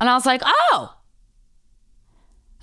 [0.00, 0.94] And I was like, oh,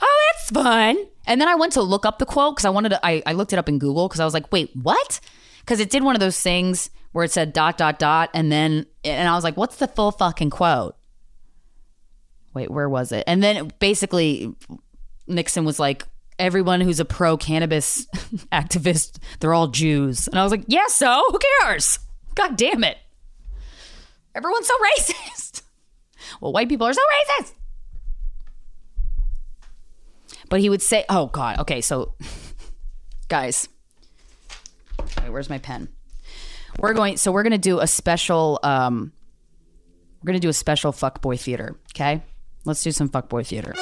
[0.02, 0.98] oh, that's fun.
[1.26, 3.34] And then I went to look up the quote because I wanted to, I, I
[3.34, 5.20] looked it up in Google because I was like, wait, what?
[5.62, 8.30] Because it did one of those things where it said dot, dot, dot.
[8.36, 10.96] And then, and I was like, what's the full fucking quote?
[12.54, 13.24] Wait, where was it?
[13.26, 14.56] And then basically,
[15.28, 16.06] Nixon was like,
[16.39, 18.06] everyone who's a pro cannabis
[18.52, 20.28] activist, they're all Jews.
[20.28, 22.00] And I was like, yeah, so who cares?
[22.36, 22.98] God damn it.
[24.34, 25.62] Everyone's so racist.
[26.41, 27.54] Well, white people are so racist.
[30.50, 31.60] But he would say, oh, God.
[31.60, 32.13] Okay, so,
[33.30, 33.67] guys,
[35.00, 35.89] wait, where's my pen?
[36.78, 39.13] We're going, so we're going to do a special, um,
[40.21, 42.21] we're going to do a special fuckboy theater, okay?
[42.65, 43.74] Let's do some fuckboy theater.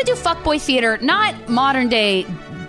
[0.00, 2.24] We're gonna do fuckboy theater, not modern day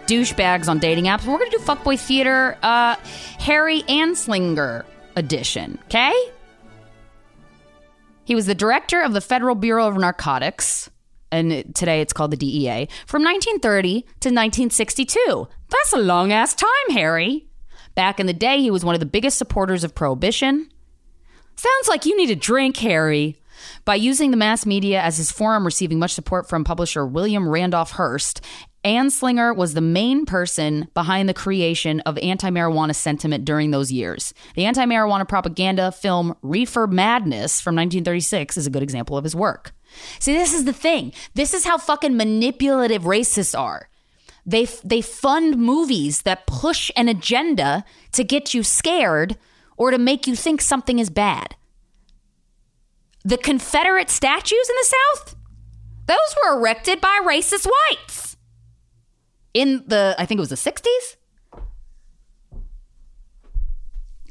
[0.05, 1.25] douchebags on dating apps.
[1.25, 2.97] We're gonna do fuckboy theater, uh,
[3.39, 4.83] Harry Anslinger
[5.15, 5.79] edition.
[5.85, 6.11] Okay.
[8.25, 10.89] He was the director of the Federal Bureau of Narcotics,
[11.31, 15.47] and today it's called the DEA, from 1930 to 1962.
[15.69, 17.47] That's a long ass time, Harry.
[17.95, 20.69] Back in the day, he was one of the biggest supporters of prohibition.
[21.55, 23.40] Sounds like you need a drink, Harry.
[23.83, 27.91] By using the mass media as his forum, receiving much support from publisher William Randolph
[27.91, 28.41] Hearst,
[28.83, 34.33] Anslinger was the main person behind the creation of anti marijuana sentiment during those years.
[34.55, 39.35] The anti marijuana propaganda film Reefer Madness from 1936 is a good example of his
[39.35, 39.71] work.
[40.19, 41.13] See, this is the thing.
[41.35, 43.89] This is how fucking manipulative racists are.
[44.45, 49.37] They, they fund movies that push an agenda to get you scared
[49.77, 51.55] or to make you think something is bad.
[53.23, 55.35] The Confederate statues in the South,
[56.07, 58.31] those were erected by racist whites
[59.53, 61.17] in the, I think it was the 60s.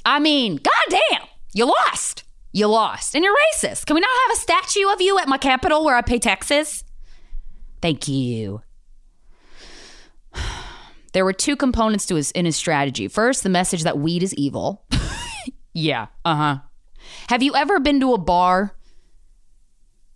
[0.05, 2.24] I mean, goddamn, you lost.
[2.53, 3.14] You lost.
[3.14, 3.87] And you're racist.
[3.87, 6.85] Can we not have a statue of you at my capital where I pay taxes?
[7.81, 8.62] Thank you.
[11.12, 13.09] There were two components to his in his strategy.
[13.09, 14.85] First, the message that weed is evil.
[15.74, 16.59] yeah, uh-huh.
[17.29, 18.76] Have you ever been to a bar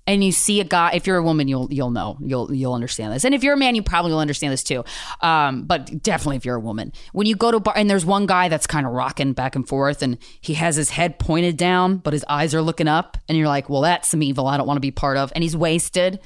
[0.07, 3.13] and you see a guy if you're a woman you'll you'll know you'll you'll understand
[3.13, 3.25] this.
[3.25, 4.85] And if you're a man you probably will understand this too.
[5.21, 6.93] Um, but definitely if you're a woman.
[7.13, 9.67] When you go to bar and there's one guy that's kind of rocking back and
[9.67, 13.39] forth and he has his head pointed down but his eyes are looking up and
[13.39, 15.57] you're like well that's some evil i don't want to be part of and he's
[15.57, 16.21] wasted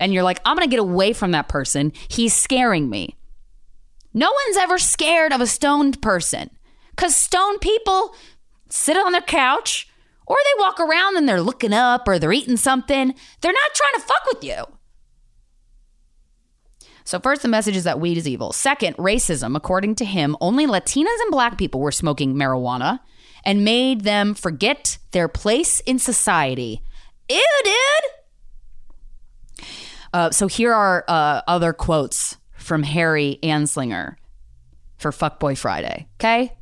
[0.00, 1.92] and you're like i'm gonna get away from that person.
[2.08, 3.16] He's scaring me.
[4.14, 6.50] No one's ever scared of a stoned person
[6.90, 8.14] because stoned people
[8.68, 9.88] sit on their couch
[10.28, 13.14] or they walk around and they're looking up or they're eating something.
[13.40, 14.64] They're not trying to fuck with you.
[17.04, 18.52] So, first, the message is that weed is evil.
[18.52, 19.56] Second, racism.
[19.56, 23.00] According to him, only Latinas and black people were smoking marijuana
[23.44, 26.82] and made them forget their place in society.
[27.30, 29.64] Ew, dude.
[30.12, 34.16] Uh, so, here are uh, other quotes from Harry Anslinger
[34.98, 36.08] for Fuckboy Friday.
[36.20, 36.52] Okay?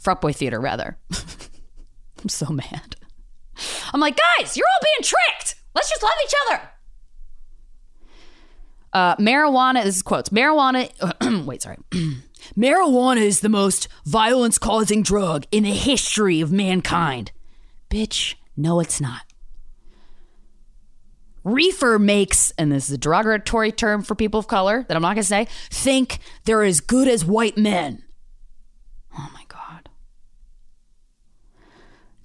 [0.00, 0.96] Fuckboy Theater, rather.
[2.22, 2.94] I'm so mad.
[3.92, 5.56] I'm like, guys, you're all being tricked.
[5.74, 6.70] Let's just love each other.
[8.92, 10.30] Uh, marijuana, this is quotes.
[10.30, 11.78] Marijuana, wait, sorry.
[12.56, 17.32] marijuana is the most violence causing drug in the history of mankind.
[17.90, 19.22] Bitch, no, it's not.
[21.44, 25.14] Reefer makes, and this is a derogatory term for people of color that I'm not
[25.14, 28.02] going to say, think they're as good as white men.
[29.16, 29.88] Oh my God.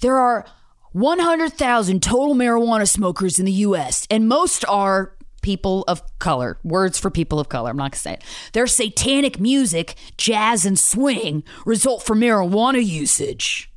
[0.02, 0.46] There are
[0.94, 6.58] 100,000 total marijuana smokers in the US, and most are people of color.
[6.64, 7.70] Words for people of color.
[7.70, 8.24] I'm not going to say it.
[8.54, 13.72] Their satanic music, jazz, and swing result from marijuana usage.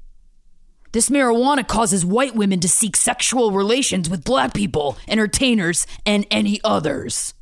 [0.93, 6.61] This marijuana causes white women to seek sexual relations with black people, entertainers, and any
[6.65, 7.35] others.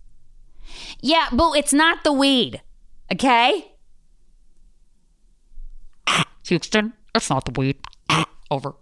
[1.00, 2.62] Yeah, boo, it's not the weed.
[3.12, 3.72] Okay?
[6.46, 7.76] Houston, it's not the weed.
[8.50, 8.74] Over.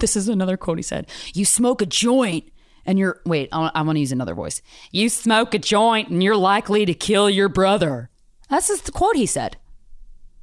[0.00, 1.08] This is another quote he said.
[1.34, 2.50] You smoke a joint
[2.84, 3.20] and you're.
[3.24, 4.62] Wait, I, want to use another voice.
[4.90, 8.10] You smoke a joint and you're likely to kill your brother.
[8.48, 9.56] That's just the quote he said.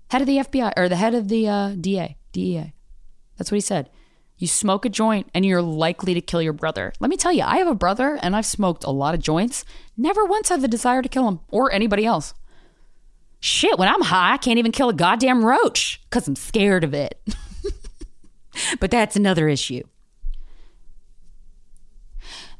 [0.10, 2.74] Head of the FBI, or the head of the uh, DA, DEA.
[3.38, 3.89] That's what he said.
[4.38, 6.93] You smoke a joint and you're likely to kill your brother.
[6.99, 9.66] Let me tell you, I have a brother and I've smoked a lot of joints.
[9.97, 12.34] Never once had the desire to kill him or anybody else.
[13.39, 16.93] Shit, when I'm high, I can't even kill a goddamn roach because I'm scared of
[16.93, 17.20] it.
[18.80, 19.84] but that's another issue.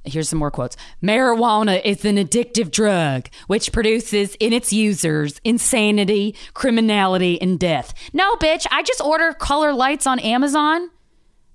[0.08, 0.78] Here's some more quotes.
[1.04, 7.94] Marijuana is an addictive drug which produces in its users insanity, criminality, and death.
[8.14, 10.90] No, bitch, I just order color lights on Amazon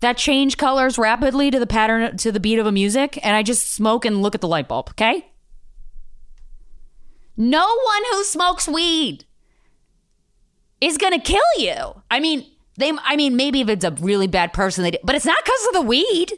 [0.00, 3.42] that change colors rapidly to the pattern to the beat of a music, and I
[3.42, 5.30] just smoke and look at the light bulb, okay?
[7.36, 9.24] No one who smokes weed
[10.80, 12.02] is gonna kill you.
[12.10, 12.44] I mean,
[12.76, 15.66] they I mean, maybe if it's a really bad person, they but it's not because
[15.68, 16.32] of the weed.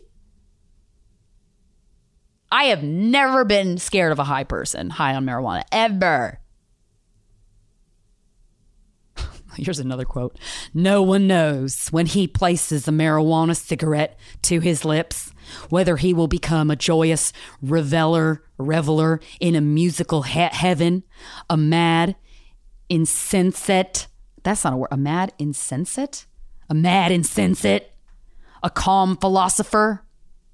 [2.51, 6.39] I have never been scared of a high person high on marijuana ever.
[9.57, 10.39] Here's another quote.
[10.73, 15.33] No one knows when he places a marijuana cigarette to his lips
[15.69, 21.03] whether he will become a joyous reveler, reveler in a musical he- heaven,
[21.51, 22.17] a mad
[22.89, 24.07] insensate.
[24.45, 24.89] That's not a word.
[24.93, 26.27] A mad insensate?
[26.71, 27.91] A mad insensate?
[28.63, 30.05] A calm philosopher?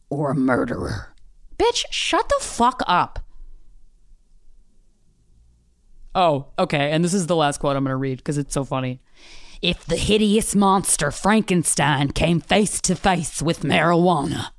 [0.09, 1.15] Or a murderer?
[1.59, 3.19] Bitch, shut the fuck up.
[6.15, 6.91] Oh, okay.
[6.91, 9.01] And this is the last quote I'm going to read because it's so funny.
[9.63, 14.51] If the hideous monster Frankenstein came face to face with marijuana,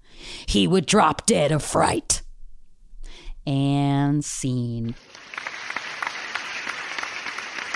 [0.45, 2.21] he would drop dead of fright.
[3.47, 4.93] And scene.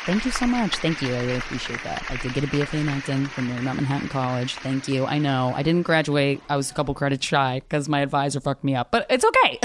[0.06, 0.76] Thank you so much.
[0.76, 1.16] Thank you.
[1.16, 2.06] I really appreciate that.
[2.10, 4.54] I did get a BFA in acting from Marymount Manhattan College.
[4.54, 5.04] Thank you.
[5.08, 5.52] I know.
[5.56, 6.42] I didn't graduate.
[6.48, 9.60] I was a couple credits shy because my advisor fucked me up, but it's okay.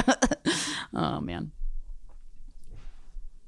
[0.95, 1.53] oh, man.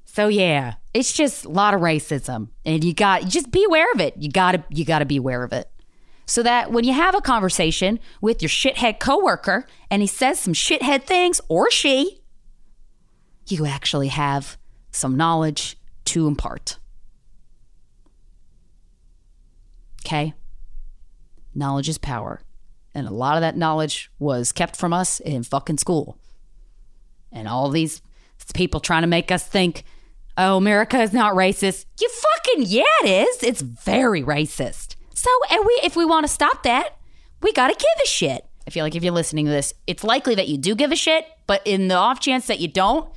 [0.05, 4.01] So yeah, it's just a lot of racism, and you got just be aware of
[4.01, 4.15] it.
[4.19, 5.71] You gotta you gotta be aware of it,
[6.27, 10.53] so that when you have a conversation with your shithead coworker and he says some
[10.53, 12.21] shithead things or she,
[13.47, 14.59] you actually have
[14.91, 16.77] some knowledge to impart.
[20.05, 20.35] Okay,
[21.55, 22.43] knowledge is power,
[22.95, 26.19] and a lot of that knowledge was kept from us in fucking school,
[27.31, 28.03] and all these
[28.55, 29.85] people trying to make us think
[30.37, 31.87] oh, America is not racist.
[32.01, 33.43] You fucking yeah, it is.
[33.43, 34.97] It's very racist.
[35.15, 36.97] So, and we, if we want to stop that,
[37.43, 38.47] we got to give a shit.
[38.67, 40.97] I feel like if you're listening to this, it's likely that you do give a
[40.97, 43.09] shit, but in the off chance that you don't,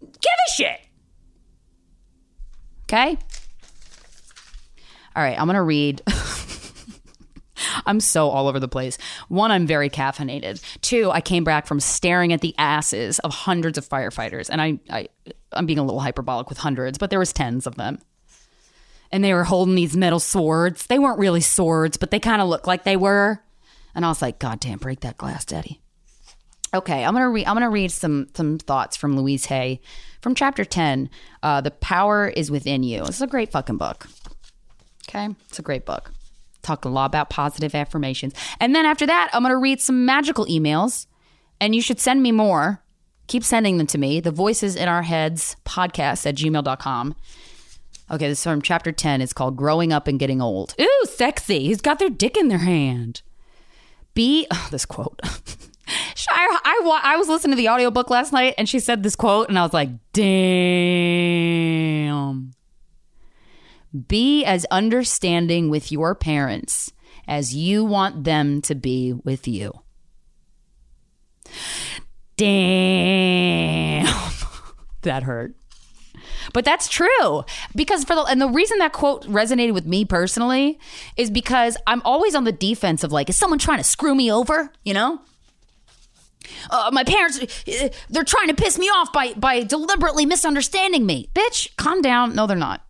[0.00, 0.80] give a shit.
[2.84, 3.18] Okay?
[5.16, 6.02] All right, I'm going to read.
[7.86, 8.98] I'm so all over the place.
[9.28, 10.62] One, I'm very caffeinated.
[10.80, 14.78] Two, I came back from staring at the asses of hundreds of firefighters, and I,
[14.90, 15.08] I
[15.52, 17.98] I'm being a little hyperbolic with hundreds, but there was tens of them.
[19.12, 20.86] And they were holding these metal swords.
[20.86, 23.42] They weren't really swords, but they kind of looked like they were.
[23.94, 25.80] And I was like, God damn, break that glass, Daddy.
[26.74, 27.46] Okay, I'm gonna read.
[27.46, 29.80] I'm gonna read some some thoughts from Louise Hay
[30.20, 31.08] from chapter ten.
[31.40, 33.04] Uh, the power is within you.
[33.04, 34.08] This is a great fucking book.
[35.08, 36.10] Okay, it's a great book.
[36.62, 40.46] Talk a lot about positive affirmations, and then after that, I'm gonna read some magical
[40.46, 41.06] emails,
[41.60, 42.82] and you should send me more.
[43.26, 44.20] Keep sending them to me.
[44.20, 47.14] The voices in our heads podcast at gmail.com.
[48.10, 49.22] Okay, this is from chapter 10.
[49.22, 50.74] It's called Growing Up and Getting Old.
[50.78, 51.60] Ooh, sexy.
[51.60, 53.22] He's got their dick in their hand.
[54.12, 55.20] Be, oh, this quote.
[56.28, 59.48] I, I, I was listening to the audiobook last night and she said this quote,
[59.48, 60.34] and I was like, damn.
[64.08, 66.92] Be as understanding with your parents
[67.26, 69.72] as you want them to be with you.
[72.36, 74.06] Damn.
[75.02, 75.54] that hurt.
[76.52, 80.78] But that's true because for the and the reason that quote resonated with me personally
[81.16, 84.30] is because I'm always on the defense of like, is someone trying to screw me
[84.30, 84.70] over?
[84.84, 85.20] You know,
[86.70, 91.28] uh, my parents uh, they're trying to piss me off by by deliberately misunderstanding me.
[91.34, 92.34] Bitch, calm down.
[92.34, 92.84] No, they're not.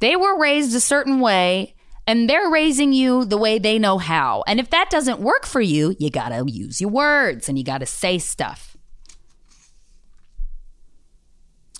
[0.00, 1.74] They were raised a certain way
[2.06, 4.42] and they're raising you the way they know how.
[4.46, 7.64] And if that doesn't work for you, you got to use your words and you
[7.64, 8.76] got to say stuff.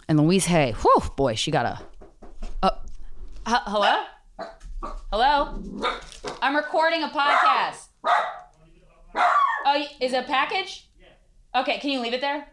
[0.08, 1.80] And Louise Hay, whew, boy, she got a.
[2.62, 2.70] Uh,
[3.48, 4.04] h- hello?
[5.12, 5.62] Hello?
[6.42, 7.86] I'm recording a podcast.
[9.14, 10.88] Oh, is it a package?
[11.54, 12.48] Okay, can you leave it there?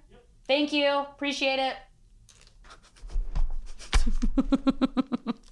[0.48, 0.88] Thank you.
[0.88, 1.76] Appreciate it.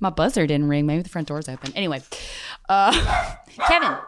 [0.00, 0.86] My buzzer didn't ring.
[0.86, 1.72] Maybe the front door's open.
[1.76, 2.02] Anyway,
[2.68, 3.36] uh,
[3.68, 3.98] Kevin,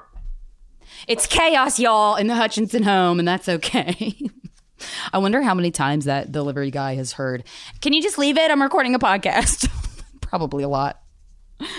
[1.06, 4.16] it's chaos, y'all, in the Hutchinson home, and that's okay.
[5.12, 7.44] I wonder how many times that delivery guy has heard.
[7.80, 8.50] Can you just leave it?
[8.50, 9.68] I'm recording a podcast.
[10.20, 11.00] Probably a lot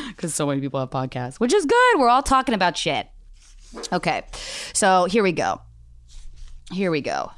[0.07, 1.99] because so many people have podcasts, which is good.
[1.99, 3.07] We're all talking about shit.
[3.91, 4.24] Okay,
[4.74, 5.59] so here we go.
[6.72, 7.32] Here we go.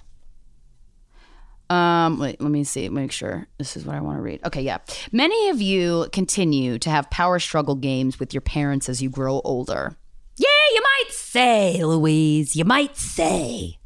[1.69, 4.43] Um, wait, let me see, make sure this is what I want to read.
[4.45, 4.77] Okay, yeah.
[5.11, 9.41] Many of you continue to have power struggle games with your parents as you grow
[9.43, 9.95] older.
[10.37, 13.79] Yeah, you might say, Louise, you might say.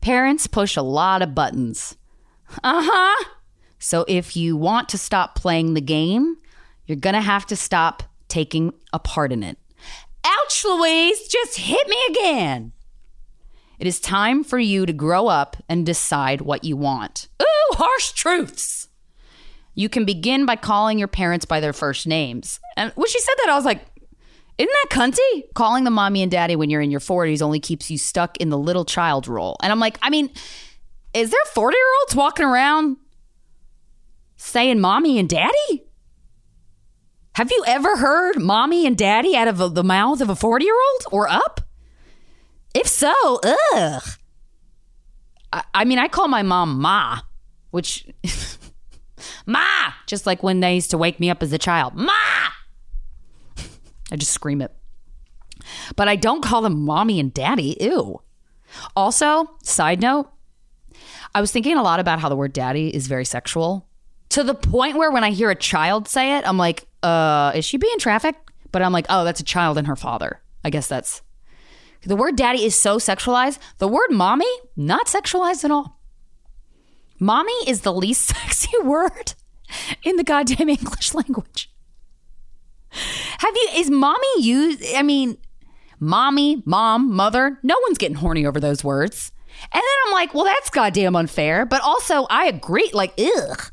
[0.00, 1.96] Parents push a lot of buttons.
[2.62, 3.24] Uh huh.
[3.78, 6.36] So if you want to stop playing the game,
[6.86, 9.58] you're going to have to stop taking a part in it.
[10.24, 12.72] Ouch, Louise, just hit me again.
[13.78, 17.28] It is time for you to grow up and decide what you want.
[17.42, 18.88] Ooh, harsh truths.
[19.74, 22.58] You can begin by calling your parents by their first names.
[22.76, 23.84] And when she said that, I was like,
[24.56, 25.52] isn't that cunty?
[25.54, 28.48] Calling the mommy and daddy when you're in your 40s only keeps you stuck in
[28.48, 29.56] the little child role.
[29.62, 30.30] And I'm like, I mean,
[31.12, 32.96] is there 40 year olds walking around
[34.36, 35.84] saying mommy and daddy?
[37.34, 40.74] Have you ever heard mommy and daddy out of the mouth of a 40 year
[40.74, 41.60] old or up?
[42.76, 44.02] If so, ugh.
[45.50, 47.20] I, I mean, I call my mom Ma,
[47.70, 48.06] which,
[49.46, 49.64] Ma,
[50.06, 51.94] just like when they used to wake me up as a child.
[51.94, 52.12] Ma!
[54.12, 54.74] I just scream it.
[55.96, 57.78] But I don't call them mommy and daddy.
[57.80, 58.20] Ew.
[58.94, 60.30] Also, side note,
[61.34, 63.88] I was thinking a lot about how the word daddy is very sexual
[64.28, 67.64] to the point where when I hear a child say it, I'm like, uh, is
[67.64, 68.50] she being trafficked?
[68.70, 70.42] But I'm like, oh, that's a child and her father.
[70.62, 71.22] I guess that's
[72.06, 73.58] the word daddy is so sexualized.
[73.78, 76.00] The word mommy, not sexualized at all.
[77.18, 79.34] Mommy is the least sexy word
[80.02, 81.70] in the goddamn English language.
[82.90, 84.82] Have you, is mommy used?
[84.94, 85.36] I mean,
[85.98, 89.32] mommy, mom, mother, no one's getting horny over those words.
[89.72, 91.66] And then I'm like, well, that's goddamn unfair.
[91.66, 92.90] But also, I agree.
[92.92, 93.70] Like, ugh.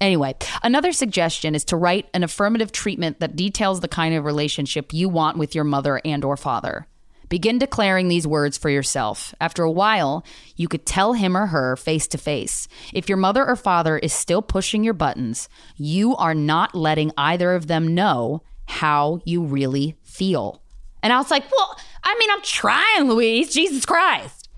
[0.00, 4.92] Anyway, another suggestion is to write an affirmative treatment that details the kind of relationship
[4.92, 6.86] you want with your mother and or father.
[7.28, 9.34] Begin declaring these words for yourself.
[9.40, 10.24] After a while,
[10.56, 12.68] you could tell him or her face to face.
[12.94, 17.54] If your mother or father is still pushing your buttons, you are not letting either
[17.54, 20.62] of them know how you really feel.
[21.02, 23.52] And I was like, well, I mean, I'm trying, Louise.
[23.52, 24.48] Jesus Christ.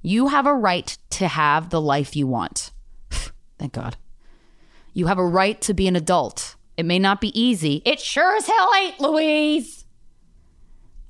[0.00, 2.70] You have a right to have the life you want.
[3.58, 3.96] Thank God.
[4.92, 6.56] You have a right to be an adult.
[6.76, 7.82] It may not be easy.
[7.84, 9.84] It sure as hell ain't, Louise.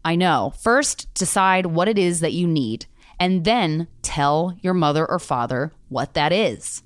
[0.04, 0.52] I know.
[0.60, 2.86] First, decide what it is that you need,
[3.18, 6.82] and then tell your mother or father what that is.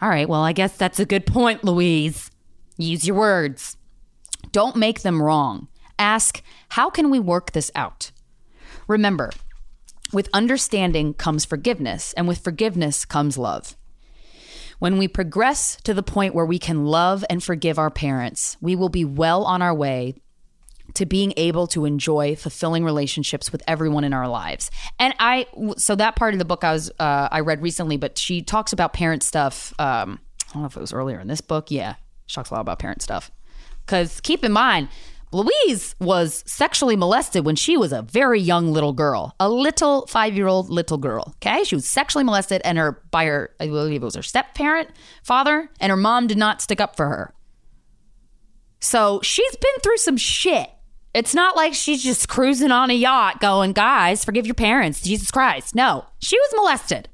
[0.00, 2.30] All right, well, I guess that's a good point, Louise.
[2.76, 3.76] Use your words.
[4.52, 5.68] Don't make them wrong.
[5.98, 8.10] Ask, how can we work this out?
[8.88, 9.30] Remember,
[10.12, 13.76] with understanding comes forgiveness, and with forgiveness comes love.
[14.80, 18.74] When we progress to the point where we can love and forgive our parents, we
[18.74, 20.14] will be well on our way
[20.94, 24.70] to being able to enjoy fulfilling relationships with everyone in our lives.
[24.98, 28.16] And I, so that part of the book I was, uh, I read recently, but
[28.16, 29.74] she talks about parent stuff.
[29.78, 30.18] Um,
[30.48, 31.70] I don't know if it was earlier in this book.
[31.70, 33.30] Yeah, she talks a lot about parent stuff.
[33.84, 34.88] Because keep in mind,
[35.32, 40.34] Louise was sexually molested when she was a very young little girl, a little five
[40.34, 41.34] year old little girl.
[41.36, 41.62] Okay.
[41.64, 44.90] She was sexually molested and her, by her, I believe it was her step parent,
[45.22, 47.34] father, and her mom did not stick up for her.
[48.80, 50.70] So she's been through some shit.
[51.12, 55.02] It's not like she's just cruising on a yacht going, guys, forgive your parents.
[55.02, 55.74] Jesus Christ.
[55.74, 57.08] No, she was molested.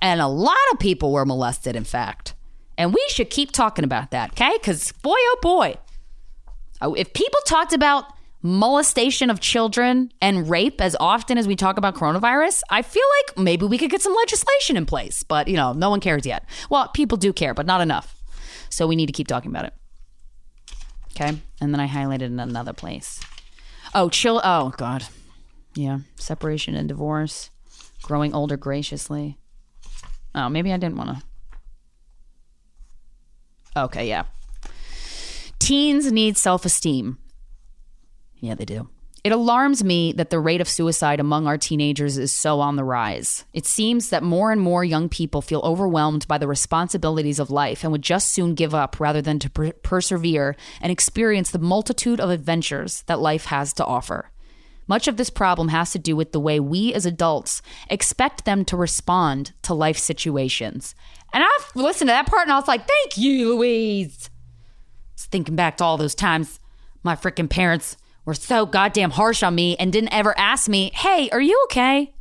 [0.00, 2.34] And a lot of people were molested, in fact.
[2.76, 4.52] And we should keep talking about that, okay?
[4.54, 5.76] Because boy, oh boy,
[6.84, 8.04] Uh, if people talked about
[8.42, 13.38] molestation of children and rape as often as we talk about coronavirus, I feel like
[13.38, 15.22] maybe we could get some legislation in place.
[15.22, 16.44] But, you know, no one cares yet.
[16.68, 18.22] Well, people do care, but not enough.
[18.68, 19.72] So we need to keep talking about it.
[21.12, 21.38] Okay.
[21.60, 23.20] And then I highlighted in another place.
[23.94, 24.40] Oh, chill.
[24.44, 25.04] Oh, God.
[25.74, 26.00] Yeah.
[26.16, 27.50] Separation and divorce.
[28.02, 29.38] Growing older graciously.
[30.34, 31.18] Oh, maybe I didn't want
[33.74, 33.80] to.
[33.84, 34.08] Okay.
[34.08, 34.24] Yeah.
[35.64, 37.16] Teens need self esteem.
[38.36, 38.90] Yeah, they do.
[39.24, 42.84] It alarms me that the rate of suicide among our teenagers is so on the
[42.84, 43.46] rise.
[43.54, 47.82] It seems that more and more young people feel overwhelmed by the responsibilities of life
[47.82, 52.20] and would just soon give up rather than to per- persevere and experience the multitude
[52.20, 54.30] of adventures that life has to offer.
[54.86, 58.66] Much of this problem has to do with the way we as adults expect them
[58.66, 60.94] to respond to life situations.
[61.32, 64.28] And I listened to that part and I was like, thank you, Louise.
[65.16, 66.60] Just thinking back to all those times
[67.02, 71.28] my freaking parents were so goddamn harsh on me and didn't ever ask me, hey,
[71.30, 72.14] are you okay?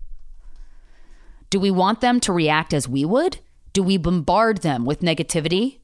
[1.49, 3.37] Do we want them to react as we would?
[3.71, 5.79] Do we bombard them with negativity?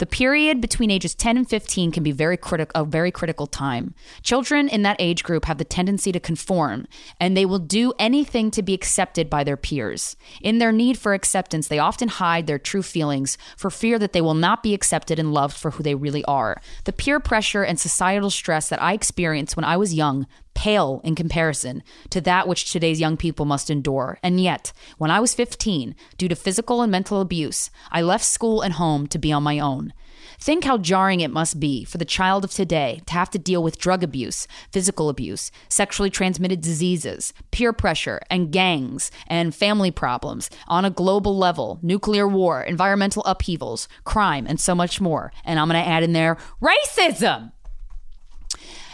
[0.00, 3.92] The period between ages 10 and 15 can be very critic- a very critical time.
[4.22, 6.86] Children in that age group have the tendency to conform,
[7.20, 10.16] and they will do anything to be accepted by their peers.
[10.40, 14.22] In their need for acceptance, they often hide their true feelings for fear that they
[14.22, 16.62] will not be accepted and loved for who they really are.
[16.84, 21.14] The peer pressure and societal stress that I experienced when I was young pale in
[21.14, 24.18] comparison to that which today's young people must endure.
[24.22, 28.60] And yet, when I was 15, due to physical and mental abuse, I left school
[28.60, 29.92] and home to be on my own.
[30.38, 33.62] Think how jarring it must be for the child of today to have to deal
[33.62, 40.48] with drug abuse, physical abuse, sexually transmitted diseases, peer pressure, and gangs, and family problems
[40.66, 45.30] on a global level, nuclear war, environmental upheavals, crime, and so much more.
[45.44, 47.52] And I'm going to add in there racism.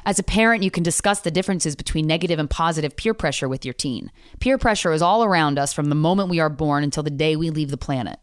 [0.06, 3.64] As a parent, you can discuss the differences between negative and positive peer pressure with
[3.64, 4.12] your teen.
[4.38, 7.34] Peer pressure is all around us from the moment we are born until the day
[7.34, 8.20] we leave the planet.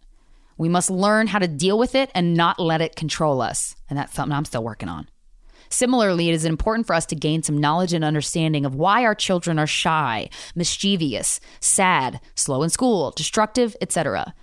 [0.57, 3.75] We must learn how to deal with it and not let it control us.
[3.89, 5.09] And that's something I'm still working on.
[5.67, 9.15] Similarly, it is important for us to gain some knowledge and understanding of why our
[9.15, 14.33] children are shy, mischievous, sad, slow in school, destructive, etc.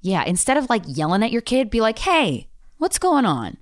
[0.00, 3.58] Yeah, instead of like yelling at your kid, be like, hey, what's going on?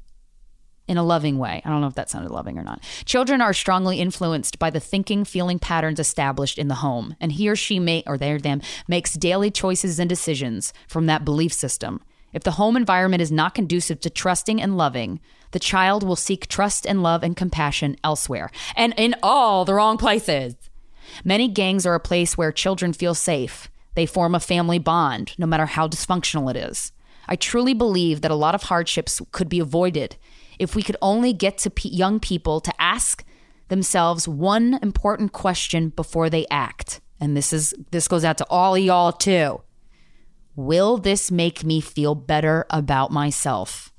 [0.89, 1.63] In a loving way.
[1.65, 2.83] I don't know if that sounded loving or not.
[3.05, 7.49] Children are strongly influenced by the thinking, feeling patterns established in the home, and he
[7.49, 11.53] or she may or they or them makes daily choices and decisions from that belief
[11.53, 12.01] system.
[12.33, 15.21] If the home environment is not conducive to trusting and loving,
[15.51, 19.99] the child will seek trust and love and compassion elsewhere, and in all the wrong
[19.99, 20.55] places.
[21.25, 23.71] Many gangs are a place where children feel safe.
[23.95, 26.93] They form a family bond, no matter how dysfunctional it is.
[27.29, 30.17] I truly believe that a lot of hardships could be avoided
[30.63, 33.25] if we could only get to p- young people to ask
[33.69, 37.01] themselves one important question before they act.
[37.21, 39.63] And this is this goes out to all y'all too.
[40.55, 43.93] Will this make me feel better about myself?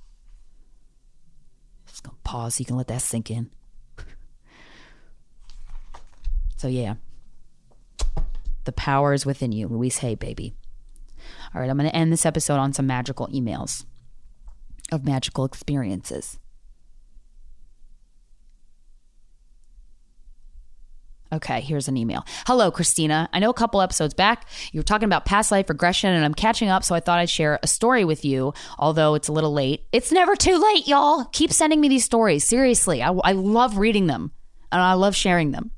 [1.87, 3.49] Just gonna pause you can let that sink in.
[6.57, 6.95] so yeah.
[8.63, 9.67] The power is within you.
[9.67, 10.53] Louise Hay, baby.
[11.53, 13.85] All right, I'm to end this episode on some magical emails
[14.91, 16.39] of magical experiences.
[21.33, 22.23] Okay, here's an email.
[22.45, 23.27] Hello, Krystyna.
[23.33, 26.35] I know a couple episodes back you were talking about past life regression, and I'm
[26.35, 29.51] catching up, so I thought I'd share a story with you, although it's a little
[29.51, 29.85] late.
[29.91, 31.25] It's never too late, y'all.
[31.25, 32.43] Keep sending me these stories.
[32.43, 34.31] Seriously, I, I love reading them
[34.71, 35.71] and I love sharing them.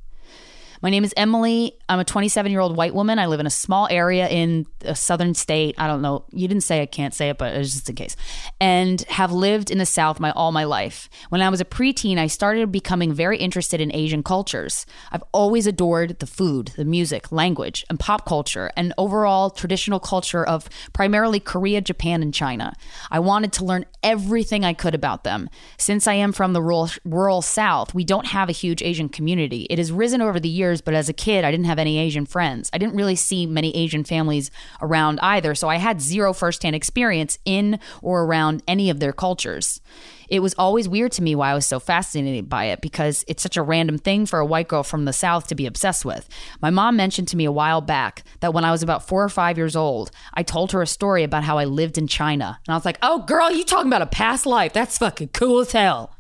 [0.82, 1.78] My name is Emily.
[1.88, 3.20] I'm a 27 year old white woman.
[3.20, 5.76] I live in a small area in a southern state.
[5.78, 6.26] I don't know.
[6.32, 8.16] You didn't say I can't say it, but it's just in case.
[8.60, 11.10] And have lived in the South my all my life.
[11.30, 14.86] When I was a preteen, I started becoming very interested in Asian cultures.
[15.12, 20.44] I've always adored the food, the music, language, and pop culture, and overall traditional culture
[20.44, 22.74] of primarily Korea, Japan, and China.
[23.12, 25.50] I wanted to learn everything I could about them.
[25.78, 29.68] Since I am from the rural, rural South, we don't have a huge Asian community.
[29.70, 32.26] It has risen over the years, but as a kid, I didn't have any Asian
[32.26, 32.70] friends.
[32.74, 34.52] I didn't really see many Asian families
[34.82, 39.82] around either, so I had zero firsthand experience in or around any of their cultures.
[40.30, 43.44] It was always weird to me why I was so fascinated by it because it's
[43.44, 46.28] such a random thing for a white girl from the South to be obsessed with.
[46.62, 49.30] My mom mentioned to me a while back that when I was about four or
[49.30, 52.60] five years old, I told her a story about how I lived in China.
[52.68, 54.74] And I was like, oh, girl, you talking about a past life?
[54.74, 56.16] That's fucking cool as hell.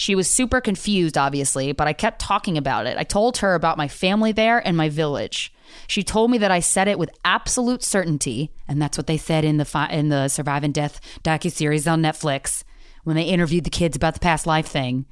[0.00, 2.96] She was super confused, obviously, but I kept talking about it.
[2.96, 5.52] I told her about my family there and my village.
[5.88, 9.44] She told me that I said it with absolute certainty, and that's what they said
[9.44, 12.64] in the fi- in the Surviving Death docu series on Netflix
[13.04, 15.04] when they interviewed the kids about the past life thing.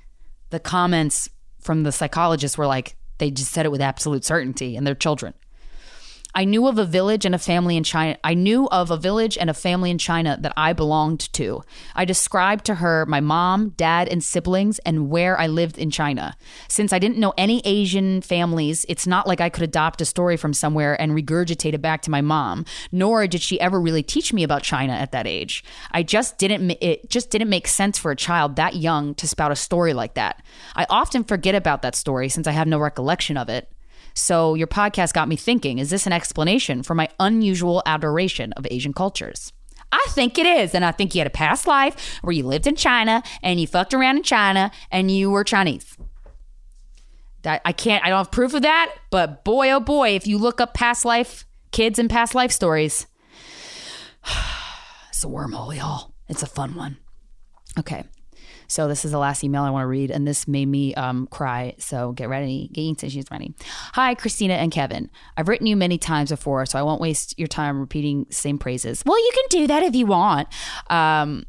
[0.49, 1.29] The comments
[1.61, 5.35] from the psychologists were like they just said it with absolute certainty, and they're children.
[6.39, 8.17] I knew of a village and a family in China.
[8.23, 11.65] I knew of a village and a family in China that I belonged to.
[11.97, 16.37] I described to her my mom, dad, and siblings and where I lived in China.
[16.69, 20.37] Since I didn't know any Asian families, it's not like I could adopt a story
[20.37, 22.65] from somewhere and regurgitate it back to my mom.
[22.93, 25.65] Nor did she ever really teach me about China at that age.
[25.91, 26.71] I just didn't.
[26.81, 30.15] It just didn't make sense for a child that young to spout a story like
[30.15, 30.41] that.
[30.77, 33.73] I often forget about that story since I have no recollection of it.
[34.19, 38.67] So your podcast got me thinking is this an explanation for my unusual adoration of
[38.71, 39.53] Asian cultures?
[39.91, 40.75] I think it is.
[40.75, 43.67] And I think you had a past life where you lived in China and you
[43.67, 45.97] fucked around in China and you were Chinese.
[47.43, 48.05] That I can't.
[48.05, 48.95] I don't have proof of that.
[49.11, 53.07] But boy, oh boy, if you look up past life kids and past life stories,
[55.09, 56.13] it's a wormhole, y'all.
[56.29, 56.99] It's a fun one.
[57.79, 58.05] Okay.
[58.69, 61.27] So this is the last email I want to read, and this made me um,
[61.29, 61.75] cry.
[61.79, 63.55] So get ready, get into she's ready.
[63.95, 65.11] Hi, Krystyna and Kevin.
[65.37, 68.59] I've written you many times before, so I won't waste your time repeating the same
[68.59, 69.03] praises.
[69.07, 70.49] Well, you can do that if you want.
[70.91, 71.47] Um,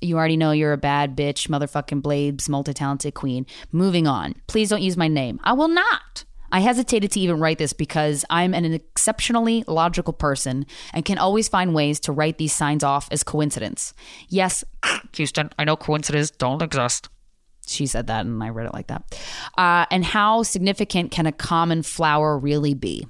[0.00, 3.46] you already know you're a bad bitch, motherfucking blades, multi-talented queen.
[3.72, 4.34] Moving on.
[4.46, 5.40] Please don't use my name.
[5.44, 6.24] I will not.
[6.56, 11.48] I hesitated to even write this because I'm an exceptionally logical person and can always
[11.48, 13.92] find ways to write these signs off as coincidence.
[14.30, 14.64] Yes,
[15.16, 17.10] Houston, I know coincidences don't exist.
[17.66, 19.02] She said that, and I read it like that.
[19.58, 23.06] Uh, and how significant can a common flower really be?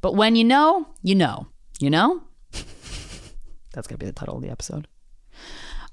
[0.00, 1.48] But when you know, you know.
[1.80, 2.22] You know?
[3.72, 4.86] That's going to be the title of the episode.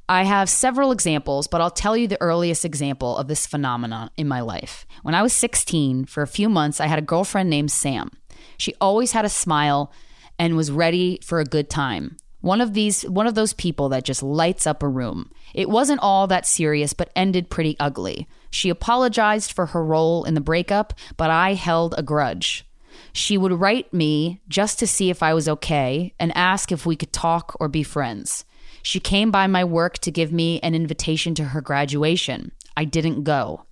[0.09, 4.27] I have several examples, but I'll tell you the earliest example of this phenomenon in
[4.27, 4.85] my life.
[5.01, 8.11] When I was 16, for a few months, I had a girlfriend named Sam.
[8.57, 9.93] She always had a smile
[10.37, 12.17] and was ready for a good time.
[12.41, 15.31] One of these one of those people that just lights up a room.
[15.53, 18.27] It wasn't all that serious but ended pretty ugly.
[18.51, 22.65] She apologized for her role in the breakup, but I held a grudge.
[23.13, 26.97] She would write me just to see if I was okay and ask if we
[26.97, 28.43] could talk or be friends.
[28.83, 32.51] She came by my work to give me an invitation to her graduation.
[32.75, 33.65] I didn't go.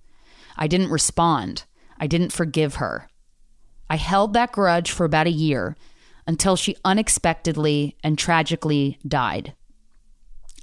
[0.56, 1.64] I didn't respond.
[2.00, 3.08] I didn't forgive her.
[3.88, 5.76] I held that grudge for about a year
[6.26, 9.54] until she unexpectedly and tragically died.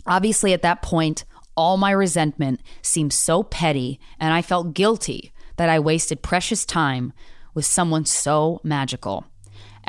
[0.08, 1.26] Obviously, at that point,
[1.56, 7.14] all my resentment seemed so petty, and I felt guilty that I wasted precious time
[7.54, 9.26] with someone so magical.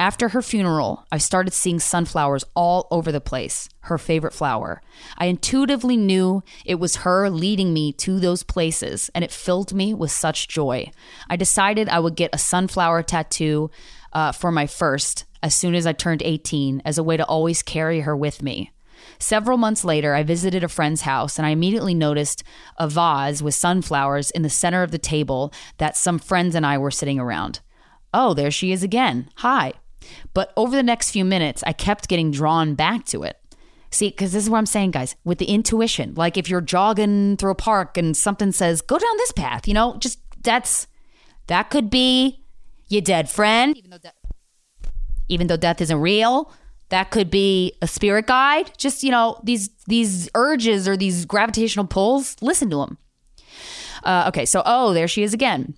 [0.00, 4.80] After her funeral, I started seeing sunflowers all over the place, her favorite flower.
[5.18, 9.92] I intuitively knew it was her leading me to those places, and it filled me
[9.92, 10.90] with such joy.
[11.28, 13.70] I decided I would get a sunflower tattoo
[14.14, 17.62] uh, for my first as soon as I turned 18 as a way to always
[17.62, 18.72] carry her with me.
[19.18, 22.42] Several months later, I visited a friend's house and I immediately noticed
[22.78, 26.78] a vase with sunflowers in the center of the table that some friends and I
[26.78, 27.60] were sitting around.
[28.14, 29.28] Oh, there she is again.
[29.36, 29.74] Hi.
[30.34, 33.36] But over the next few minutes, I kept getting drawn back to it.
[33.90, 36.14] See, because this is what I'm saying, guys, with the intuition.
[36.14, 39.74] Like if you're jogging through a park and something says, go down this path, you
[39.74, 40.86] know, just that's,
[41.48, 42.44] that could be
[42.88, 44.12] your dead friend, even though, de-
[45.28, 46.52] even though death isn't real.
[46.90, 48.72] That could be a spirit guide.
[48.76, 52.98] Just, you know, these, these urges or these gravitational pulls, listen to them.
[54.02, 55.74] Uh, okay, so, oh, there she is again.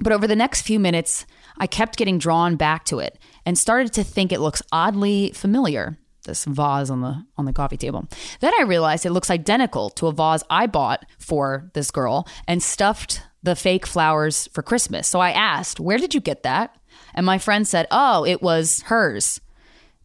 [0.00, 1.26] But over the next few minutes,
[1.58, 5.98] I kept getting drawn back to it and started to think it looks oddly familiar.
[6.24, 8.08] This vase on the on the coffee table.
[8.40, 12.60] Then I realized it looks identical to a vase I bought for this girl and
[12.60, 15.06] stuffed the fake flowers for Christmas.
[15.06, 16.76] So I asked, "Where did you get that?"
[17.14, 19.40] And my friend said, "Oh, it was hers."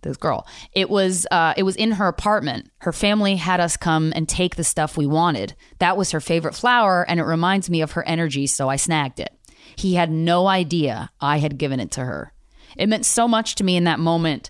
[0.04, 0.48] This girl.
[0.74, 2.70] It was uh, it was in her apartment.
[2.80, 5.56] Her family had us come and take the stuff we wanted.
[5.80, 9.20] That was her favorite flower, and it reminds me of her energy, so I snagged
[9.20, 9.32] it.
[9.76, 12.34] He had no idea I had given it to her.
[12.78, 14.50] It meant so much to me in that moment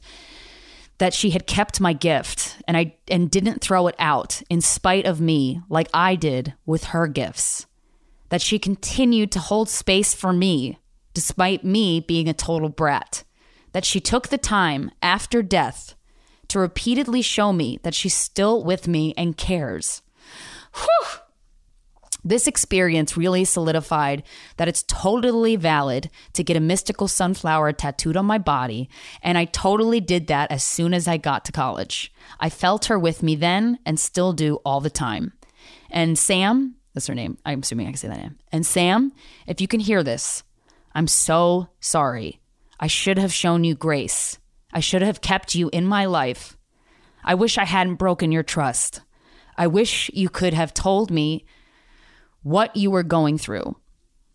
[1.00, 5.06] that she had kept my gift and I and didn't throw it out in spite
[5.06, 7.66] of me like I did with her gifts.
[8.30, 10.78] That she continued to hold space for me
[11.14, 13.24] despite me being a total brat.
[13.72, 15.96] That she took the time after death
[16.50, 20.02] to repeatedly show me that she's still with me and cares.
[20.76, 21.21] Whew.
[22.24, 24.24] This experience really solidified
[24.58, 28.90] that it's totally valid to get a mystical sunflower tattooed on my body,
[29.24, 32.14] and I totally did that as soon as I got to college.
[32.40, 35.34] I felt her with me then and still do all the time.
[35.90, 37.38] And Sam, that's her name.
[37.46, 38.38] I'm assuming I can say that name.
[38.52, 39.14] And Sam,
[39.48, 40.44] if you can hear this,
[40.94, 42.40] I'm so sorry.
[42.80, 44.38] I should have shown you grace.
[44.74, 46.58] I should have kept you in my life.
[47.24, 49.02] I wish I hadn't broken your trust.
[49.58, 51.46] I wish you could have told me
[52.44, 53.76] what you were going through.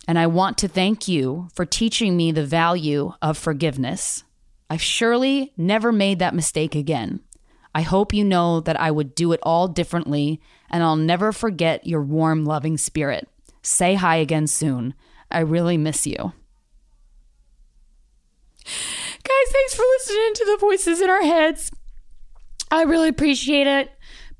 [0.08, 4.24] And I want to thank you for teaching me the value of forgiveness.
[4.70, 7.20] I've surely never made that mistake again.
[7.74, 10.40] I hope you know that I would do it all differently,
[10.70, 13.28] and I'll never forget your warm, loving spirit.
[13.62, 14.94] Say hi again soon.
[15.30, 16.32] I really miss you.
[18.64, 21.70] Guys, thanks for listening to the voices in our heads.
[22.70, 23.90] I really appreciate it.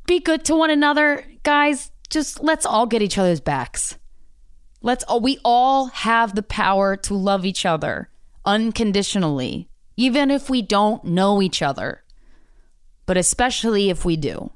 [0.07, 1.25] Be good to one another.
[1.43, 3.99] Guys, just let's all get each other's backs.
[4.83, 8.11] Let's all, we all have the power to love each other
[8.45, 12.05] unconditionally, even if we don't know each other,
[13.05, 14.53] but especially if we do.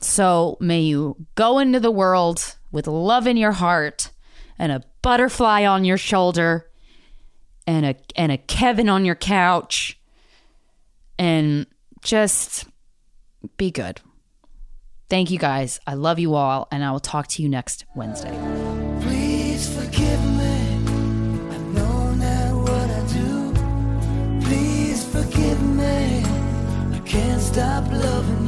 [0.00, 4.10] So may you go into the world with love in your heart
[4.58, 6.70] and a butterfly on your shoulder
[7.66, 9.98] and a and a Kevin on your couch
[11.18, 11.66] and
[12.02, 12.64] just
[13.56, 14.00] be good.
[15.10, 15.80] Thank you guys.
[15.88, 18.30] I love you all, and I will talk to you next Wednesday.
[19.02, 20.56] Please forgive me.
[21.50, 23.52] I know not what I do.
[24.46, 26.22] Please forgive me.
[26.94, 28.39] I can't stop loving.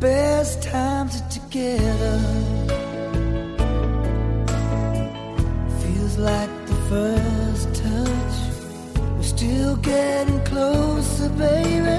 [0.00, 2.18] best times are together.
[5.80, 8.36] Feels like the first touch.
[9.16, 11.98] We're still getting closer, baby.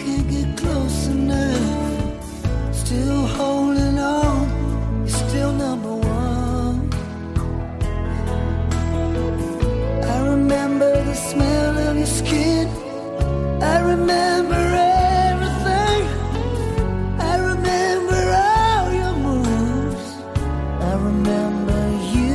[0.00, 2.74] Can't get close enough.
[2.74, 5.06] Still holding on.
[5.06, 6.92] You're still number one.
[10.04, 12.68] I remember the smell of your skin.
[13.62, 14.87] I remember.
[21.04, 22.27] remember you.